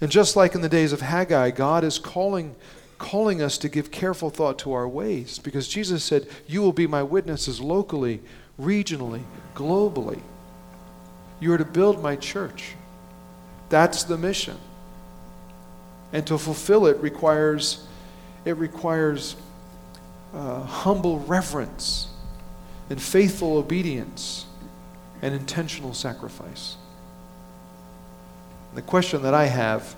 And 0.00 0.10
just 0.10 0.36
like 0.36 0.54
in 0.54 0.60
the 0.60 0.68
days 0.68 0.92
of 0.92 1.00
Haggai, 1.00 1.50
God 1.50 1.82
is 1.82 1.98
calling, 1.98 2.54
calling 2.98 3.42
us 3.42 3.58
to 3.58 3.68
give 3.68 3.90
careful 3.90 4.30
thought 4.30 4.58
to 4.60 4.72
our 4.72 4.88
ways 4.88 5.38
because 5.38 5.68
Jesus 5.68 6.04
said, 6.04 6.28
You 6.46 6.62
will 6.62 6.72
be 6.72 6.86
my 6.86 7.02
witnesses 7.02 7.60
locally, 7.60 8.20
regionally, 8.60 9.22
globally. 9.54 10.20
You 11.40 11.52
are 11.52 11.58
to 11.58 11.64
build 11.64 12.02
my 12.02 12.16
church. 12.16 12.74
That's 13.68 14.04
the 14.04 14.16
mission. 14.16 14.56
And 16.12 16.26
to 16.26 16.38
fulfill 16.38 16.86
it 16.86 16.98
requires 16.98 17.86
it 18.44 18.56
requires 18.58 19.34
uh, 20.32 20.62
humble 20.62 21.18
reverence 21.18 22.08
and 22.88 23.02
faithful 23.02 23.56
obedience 23.56 24.46
and 25.20 25.34
intentional 25.34 25.92
sacrifice. 25.92 26.76
The 28.74 28.82
question 28.82 29.22
that 29.22 29.34
I 29.34 29.46
have 29.46 29.96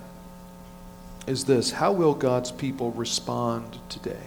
is 1.27 1.45
this 1.45 1.71
How 1.71 1.91
will 1.91 2.15
God's 2.15 2.51
people 2.51 2.91
respond 2.91 3.77
today? 3.87 4.17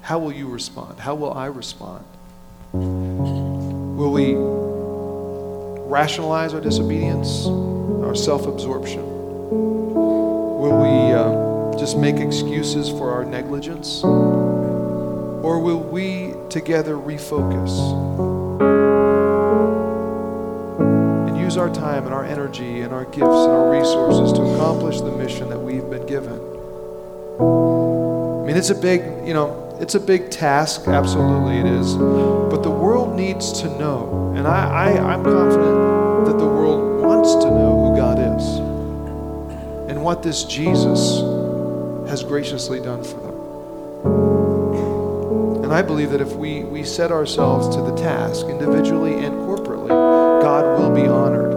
How 0.00 0.18
will 0.18 0.32
you 0.32 0.48
respond? 0.48 1.00
How 1.00 1.14
will 1.14 1.34
I 1.34 1.46
respond? 1.46 2.04
Will 4.02 4.10
we 4.10 4.34
rationalize 5.88 6.54
our 6.54 6.60
disobedience, 6.60 7.46
our 7.46 8.16
self 8.16 8.48
absorption? 8.48 9.00
Will 9.94 10.76
we 10.82 11.12
um, 11.14 11.78
just 11.78 11.96
make 11.96 12.16
excuses 12.16 12.88
for 12.88 13.12
our 13.12 13.24
negligence? 13.24 14.02
Or 14.02 15.60
will 15.60 15.78
we 15.78 16.34
together 16.50 16.96
refocus? 16.96 17.78
And 21.28 21.38
use 21.38 21.56
our 21.56 21.72
time 21.72 22.04
and 22.04 22.12
our 22.12 22.24
energy 22.24 22.80
and 22.80 22.92
our 22.92 23.04
gifts 23.04 23.20
and 23.20 23.52
our 23.52 23.70
resources 23.70 24.32
to 24.32 24.42
accomplish 24.42 25.00
the 25.00 25.12
mission 25.12 25.48
that 25.48 25.60
we've 25.60 25.88
been 25.88 26.06
given. 26.06 26.40
I 27.38 28.46
mean, 28.48 28.56
it's 28.56 28.70
a 28.70 28.74
big, 28.74 29.02
you 29.24 29.32
know, 29.32 29.71
it's 29.82 29.96
a 29.96 30.00
big 30.00 30.30
task. 30.30 30.86
Absolutely, 30.86 31.58
it 31.58 31.66
is. 31.66 31.96
But 31.96 32.62
the 32.62 32.70
world 32.70 33.16
needs 33.16 33.60
to 33.62 33.66
know, 33.78 34.32
and 34.36 34.46
I, 34.46 34.92
I, 34.94 35.12
I'm 35.12 35.24
confident 35.24 36.26
that 36.26 36.38
the 36.38 36.46
world 36.46 37.02
wants 37.04 37.34
to 37.44 37.50
know 37.50 37.90
who 37.90 37.96
God 37.96 38.16
is 38.20 38.58
and 39.90 40.00
what 40.04 40.22
this 40.22 40.44
Jesus 40.44 41.18
has 42.08 42.22
graciously 42.22 42.78
done 42.78 43.02
for 43.02 43.16
them. 43.16 43.32
And 45.64 45.72
I 45.72 45.82
believe 45.82 46.10
that 46.10 46.20
if 46.20 46.32
we, 46.36 46.62
we 46.62 46.84
set 46.84 47.10
ourselves 47.10 47.74
to 47.74 47.82
the 47.82 47.96
task 47.96 48.46
individually 48.46 49.14
and 49.24 49.34
corporately, 49.34 49.88
God 49.88 50.78
will 50.78 50.94
be 50.94 51.08
honored. 51.08 51.54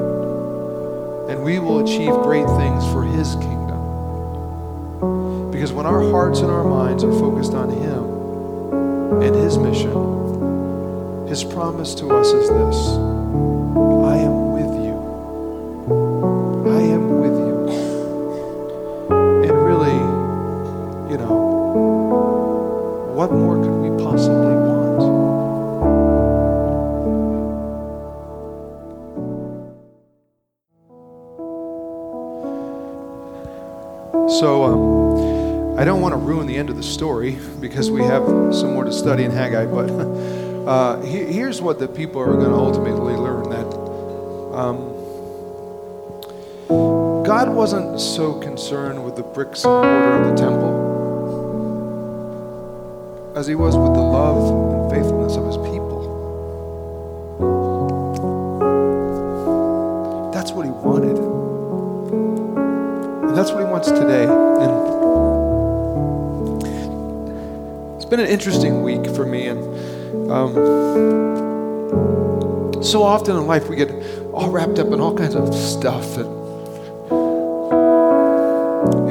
And 1.30 1.44
we 1.44 1.60
will 1.60 1.84
achieve 1.86 2.12
great 2.24 2.48
things 2.48 2.84
for 2.92 3.04
His 3.04 3.36
kingdom. 3.36 3.52
Because 5.52 5.72
when 5.72 5.86
our 5.86 6.02
hearts 6.10 6.40
and 6.40 6.50
our 6.50 6.64
minds 6.64 7.04
are 7.04 7.14
focused 7.20 7.54
on 7.54 7.70
Him 7.70 8.15
and 9.24 9.36
His 9.36 9.58
mission, 9.58 9.92
His 11.28 11.44
promise 11.44 11.96
to 11.96 12.08
us 12.10 12.28
is 12.28 12.50
this 12.50 12.78
I 14.06 14.18
am 14.18 14.52
with 14.54 14.74
you. 14.86 14.96
I 16.68 16.82
am 16.82 17.20
with 17.20 17.38
you. 17.48 17.56
And 19.44 19.56
really, 19.66 19.98
you 21.12 21.18
know, 21.18 21.36
what 23.16 23.32
more 23.32 23.56
could 23.56 23.78
we 23.82 23.90
possibly 24.04 24.56
want? 24.56 25.26
So 34.40 34.64
um, 34.64 34.95
I 35.78 35.84
don't 35.84 36.00
want 36.00 36.14
to 36.14 36.18
ruin 36.18 36.48
the 36.48 36.56
end 36.56 36.70
of 36.70 36.78
the 36.78 36.84
story 36.84 37.38
because 37.60 37.92
we 37.92 38.02
have 38.02 38.24
some 38.56 38.74
more 38.74 38.86
to 38.86 38.94
study 38.94 39.26
in 39.26 39.32
Haggai, 39.32 39.66
but 39.66 39.90
uh, 40.68 41.02
he, 41.02 41.26
here's 41.26 41.62
what 41.62 41.80
the 41.80 41.88
people 41.88 42.22
are 42.22 42.32
going 42.32 42.50
to 42.50 42.56
ultimately 42.56 43.14
learn 43.14 43.50
that 43.50 43.66
um, 44.56 44.78
God 47.26 47.50
wasn't 47.50 48.00
so 48.00 48.40
concerned 48.40 49.04
with 49.04 49.18
the 49.18 49.24
bricks 49.24 49.66
and 49.66 49.74
mortar 49.74 50.24
of 50.24 50.30
the 50.30 50.42
temple 50.42 50.86
as 53.36 53.46
he 53.46 53.56
was 53.56 53.76
with 53.76 53.94
the 53.94 54.02
love 54.02 54.72
and 54.72 54.90
faithfulness 54.92 55.36
of 55.36 55.46
his 55.46 55.58
people. 55.58 55.75
Been 68.16 68.26
an 68.26 68.32
interesting 68.32 68.82
week 68.82 69.06
for 69.14 69.26
me. 69.26 69.48
And 69.48 69.62
um, 70.32 70.54
so 72.82 73.04
often 73.04 73.36
in 73.36 73.46
life, 73.46 73.68
we 73.68 73.76
get 73.76 73.92
all 74.32 74.50
wrapped 74.50 74.80
up 74.80 74.88
in 74.88 75.02
all 75.02 75.14
kinds 75.18 75.36
of 75.36 75.54
stuff 75.54 76.16
that, 76.16 76.26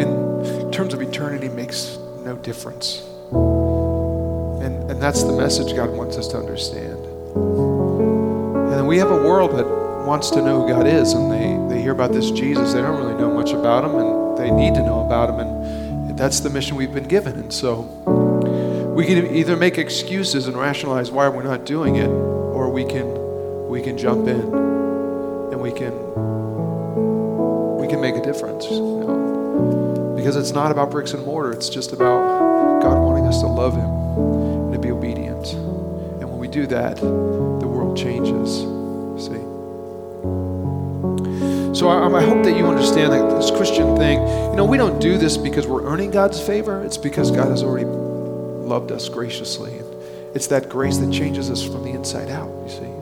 in 0.01 0.73
terms 0.73 0.95
of 0.95 1.03
eternity, 1.03 1.51
makes 1.51 1.99
no 2.25 2.37
difference. 2.37 3.03
And, 3.31 4.91
and 4.91 5.03
that's 5.03 5.23
the 5.23 5.33
message 5.33 5.77
God 5.77 5.91
wants 5.91 6.17
us 6.17 6.27
to 6.29 6.39
understand. 6.39 7.05
And 8.73 8.89
we 8.89 8.97
have 8.97 9.11
a 9.11 9.23
world 9.23 9.51
that 9.59 9.67
wants 10.07 10.31
to 10.31 10.41
know 10.41 10.63
who 10.63 10.69
God 10.69 10.87
is, 10.87 11.13
and 11.13 11.31
they, 11.31 11.59
they 11.75 11.83
hear 11.83 11.93
about 11.93 12.13
this 12.13 12.31
Jesus. 12.31 12.73
They 12.73 12.81
don't 12.81 12.97
really 12.97 13.19
know 13.21 13.31
much 13.31 13.53
about 13.53 13.85
him, 13.85 13.97
and 13.97 14.39
they 14.39 14.51
need 14.51 14.75
to 14.77 14.81
know 14.83 15.05
about 15.05 15.29
him. 15.29 15.41
And 15.41 16.19
that's 16.19 16.41
the 16.41 16.49
mission 16.49 16.77
we've 16.77 16.95
been 16.95 17.09
given. 17.09 17.35
And 17.35 17.53
so 17.53 17.87
we 18.95 19.05
can 19.05 19.35
either 19.35 19.57
make 19.57 19.77
excuses 19.77 20.47
and 20.47 20.57
rationalize 20.57 21.11
why 21.11 21.29
we're 21.29 21.43
not 21.43 21.67
doing 21.67 21.97
it, 21.97 22.07
or 22.07 22.71
we 22.71 22.85
can 22.85 23.69
we 23.69 23.83
can 23.83 23.99
jump 23.99 24.29
in 24.29 24.41
and 24.41 25.61
we 25.61 25.73
can 25.73 25.93
we 27.77 27.89
can 27.89 28.01
make 28.01 28.15
a 28.15 28.23
difference. 28.23 28.67
You 28.67 28.81
know? 28.81 30.15
Because 30.17 30.37
it's 30.37 30.53
not 30.53 30.71
about 30.71 30.93
bricks 30.93 31.13
and 31.13 31.25
mortar. 31.27 31.51
It's 31.51 31.69
just 31.69 31.93
about 31.93 32.83
God 32.83 32.97
wanting 33.03 33.27
us 33.27 33.41
to 33.41 33.49
love 33.49 33.75
Him 33.75 33.91
and 33.91 34.73
to 34.75 34.79
be 34.79 34.93
obedient. 34.93 35.53
And 35.55 36.31
when 36.31 36.39
we 36.39 36.47
do 36.47 36.67
that, 36.69 36.97
the 36.99 37.67
world 37.67 37.97
changes. 37.97 38.61
See? 39.27 39.43
So 41.77 41.89
I, 41.89 42.07
I, 42.17 42.23
hope 42.23 42.45
that 42.45 42.57
you 42.57 42.67
understand 42.67 43.13
that 43.13 43.29
this 43.37 43.51
Christian 43.51 43.97
thing, 43.97 44.21
you 44.21 44.57
know, 44.57 44.65
we 44.65 44.79
don't 44.79 45.01
do 45.01 45.19
this 45.19 45.37
because 45.37 45.67
we're 45.67 45.85
earning 45.85 46.13
God's 46.13 46.41
favor. 46.41 46.85
It's 46.85 46.97
because 46.97 47.33
God 47.33 47.49
has 47.49 47.65
already 47.65 48.04
loved 48.65 48.93
us 48.93 49.09
graciously. 49.09 49.79
And 49.79 49.87
it's 50.35 50.47
that 50.49 50.69
grace 50.69 50.99
that 50.99 51.13
changes 51.13 51.51
us 51.51 51.63
from 51.63 51.85
the 51.85 51.91
inside 51.91 52.31
out, 52.31 52.51
you 52.65 52.71
see. 52.71 52.95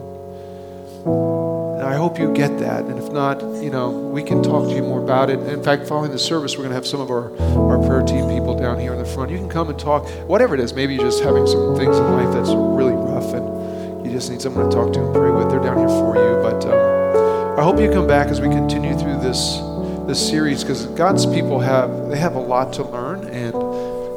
And 1.04 1.82
I 1.82 1.96
hope 1.96 2.18
you 2.18 2.32
get 2.32 2.58
that. 2.58 2.84
And 2.84 2.98
if 2.98 3.10
not, 3.12 3.40
you 3.62 3.70
know, 3.70 3.90
we 3.90 4.22
can 4.22 4.42
talk 4.42 4.68
to 4.68 4.74
you 4.74 4.82
more 4.82 5.02
about 5.02 5.30
it. 5.30 5.38
In 5.40 5.62
fact, 5.62 5.88
following 5.88 6.12
the 6.12 6.18
service, 6.18 6.52
we're 6.56 6.64
going 6.64 6.70
to 6.70 6.76
have 6.76 6.86
some 6.86 7.00
of 7.00 7.10
our, 7.10 7.36
our 7.56 7.78
prayer 7.86 8.02
team 8.02 8.28
people 8.28 8.58
down 8.58 8.78
here 8.78 8.92
in 8.92 8.98
the 8.98 9.04
front. 9.04 9.30
You 9.30 9.38
can 9.38 9.48
come 9.48 9.68
and 9.70 9.78
talk, 9.78 10.08
whatever 10.28 10.54
it 10.54 10.60
is. 10.60 10.74
Maybe 10.74 10.94
you're 10.94 11.04
just 11.04 11.22
having 11.22 11.46
some 11.46 11.74
things 11.76 11.96
in 11.96 12.04
life 12.12 12.32
that's 12.32 12.50
really 12.50 12.94
rough 12.94 13.32
and 13.34 14.06
you 14.06 14.12
just 14.12 14.30
need 14.30 14.42
someone 14.42 14.68
to 14.68 14.76
talk 14.76 14.92
to 14.92 15.04
and 15.04 15.14
pray 15.14 15.30
with. 15.30 15.50
They're 15.50 15.62
down 15.62 15.78
here 15.78 15.88
for 15.88 16.14
you. 16.16 16.42
But, 16.42 16.64
um, 16.66 17.58
I 17.58 17.62
hope 17.62 17.78
you 17.78 17.90
come 17.90 18.06
back 18.06 18.28
as 18.28 18.40
we 18.40 18.48
continue 18.48 18.96
through 18.96 19.18
this 19.18 19.60
this 20.06 20.28
series 20.28 20.64
because 20.64 20.86
God's 20.86 21.26
people 21.26 21.60
have 21.60 22.08
they 22.08 22.18
have 22.18 22.34
a 22.34 22.40
lot 22.40 22.72
to 22.74 22.82
learn 22.82 23.28
and 23.28 23.52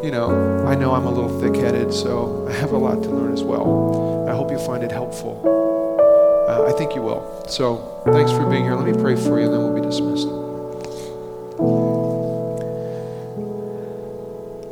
you 0.05 0.11
know 0.11 0.63
I 0.67 0.75
know 0.75 0.93
I'm 0.93 1.07
a 1.07 1.09
little 1.09 1.39
thick-headed 1.41 1.91
so 1.91 2.47
I 2.47 2.53
have 2.53 2.71
a 2.71 2.77
lot 2.77 3.01
to 3.01 3.09
learn 3.09 3.33
as 3.33 3.41
well. 3.41 4.27
I 4.29 4.35
hope 4.35 4.51
you 4.51 4.59
find 4.59 4.83
it 4.83 4.91
helpful. 4.91 5.41
Uh, 6.47 6.69
I 6.69 6.71
think 6.77 6.93
you 6.93 7.01
will. 7.01 7.43
So 7.47 8.01
thanks 8.05 8.31
for 8.31 8.47
being 8.47 8.63
here. 8.63 8.75
Let 8.75 8.85
me 8.85 8.93
pray 9.01 9.15
for 9.15 9.39
you 9.39 9.45
and 9.45 9.53
then 9.53 9.61
we'll 9.61 9.73
be 9.73 9.81
dismissed. 9.81 10.27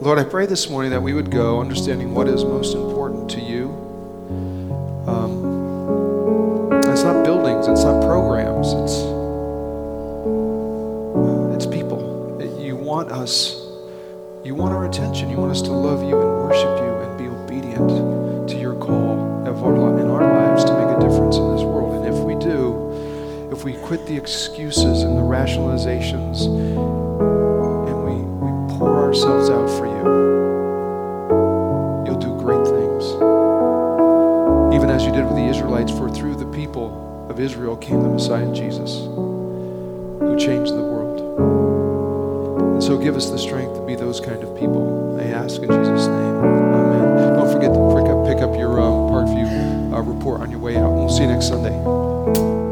Lord, 0.04 0.20
I 0.20 0.24
pray 0.24 0.46
this 0.46 0.70
morning 0.70 0.92
that 0.92 1.02
we 1.02 1.14
would 1.14 1.32
go 1.32 1.62
understanding 1.62 2.14
what 2.14 2.28
is 2.28 2.44
most 2.44 2.76
important 2.76 3.32
to 3.32 3.42
you. 3.42 3.70
Um, 5.08 6.70
it's 6.84 7.04
not 7.04 7.26
buildings, 7.26 7.68
it's 7.68 7.84
not 7.84 8.04
programs. 8.04 8.74
It's 8.74 8.94
it's 11.56 11.66
people. 11.66 12.38
us. 12.40 12.60
You 12.60 12.76
want 12.76 13.12
our 13.12 13.26
attention. 14.94 15.28
You 15.32 15.38
want 15.38 15.52
us 15.52 15.64
to 15.64 15.72
love 15.72 16.04
you 16.04 16.22
and 16.22 16.30
worship 16.44 16.78
you 16.78 16.94
and 17.02 17.18
be 17.18 17.26
obedient 17.26 18.48
to 18.48 18.56
your 18.56 18.76
call 18.76 19.48
of 19.48 19.64
our, 19.64 19.74
in 20.00 20.08
our 20.08 20.22
lives 20.22 20.64
to 20.66 20.72
make 20.72 20.96
a 20.96 21.00
difference 21.00 21.36
in 21.36 21.56
this 21.56 21.64
world. 21.64 21.96
And 21.96 22.14
if 22.14 22.22
we 22.24 22.36
do, 22.36 23.50
if 23.52 23.64
we 23.64 23.74
quit 23.74 24.06
the 24.06 24.16
excuses 24.16 25.02
and 25.02 25.18
the 25.18 25.22
rationalizations 25.22 26.46
and 26.46 28.06
we, 28.06 28.14
we 28.22 28.78
pour 28.78 29.02
ourselves 29.02 29.50
out 29.50 29.68
for 29.68 29.88
you, 29.88 30.04
you'll 32.06 32.22
do 32.22 32.38
great 32.38 32.64
things. 32.64 33.04
Even 34.76 34.92
as 34.92 35.06
you 35.06 35.12
did 35.12 35.26
with 35.26 35.38
the 35.38 35.48
Israelites, 35.48 35.92
for 35.92 36.08
through 36.08 36.36
the 36.36 36.46
people 36.52 37.26
of 37.32 37.40
Israel 37.40 37.76
came 37.78 38.04
the 38.04 38.10
Messiah 38.10 38.54
Jesus, 38.54 39.06
who 39.06 40.38
changed 40.38 40.72
the 40.72 40.76
world. 40.76 40.93
Give 43.04 43.18
us 43.18 43.30
the 43.30 43.38
strength 43.38 43.76
to 43.76 43.86
be 43.86 43.96
those 43.96 44.22
kind 44.22 44.42
of 44.42 44.58
people. 44.58 45.20
I 45.20 45.26
ask 45.26 45.62
in 45.62 45.68
Jesus' 45.68 46.08
name. 46.08 46.36
Amen. 46.40 47.34
Don't 47.36 47.52
forget 47.52 47.74
to 47.74 47.96
pick 47.98 48.08
up, 48.10 48.26
pick 48.26 48.38
up 48.38 48.58
your 48.58 48.80
uh, 48.80 48.86
Parkview 49.12 49.94
uh, 49.94 50.00
report 50.00 50.40
on 50.40 50.50
your 50.50 50.62
way 50.62 50.78
out. 50.78 50.90
We'll 50.94 51.10
see 51.10 51.24
you 51.24 51.28
next 51.28 51.50
Sunday. 51.50 52.63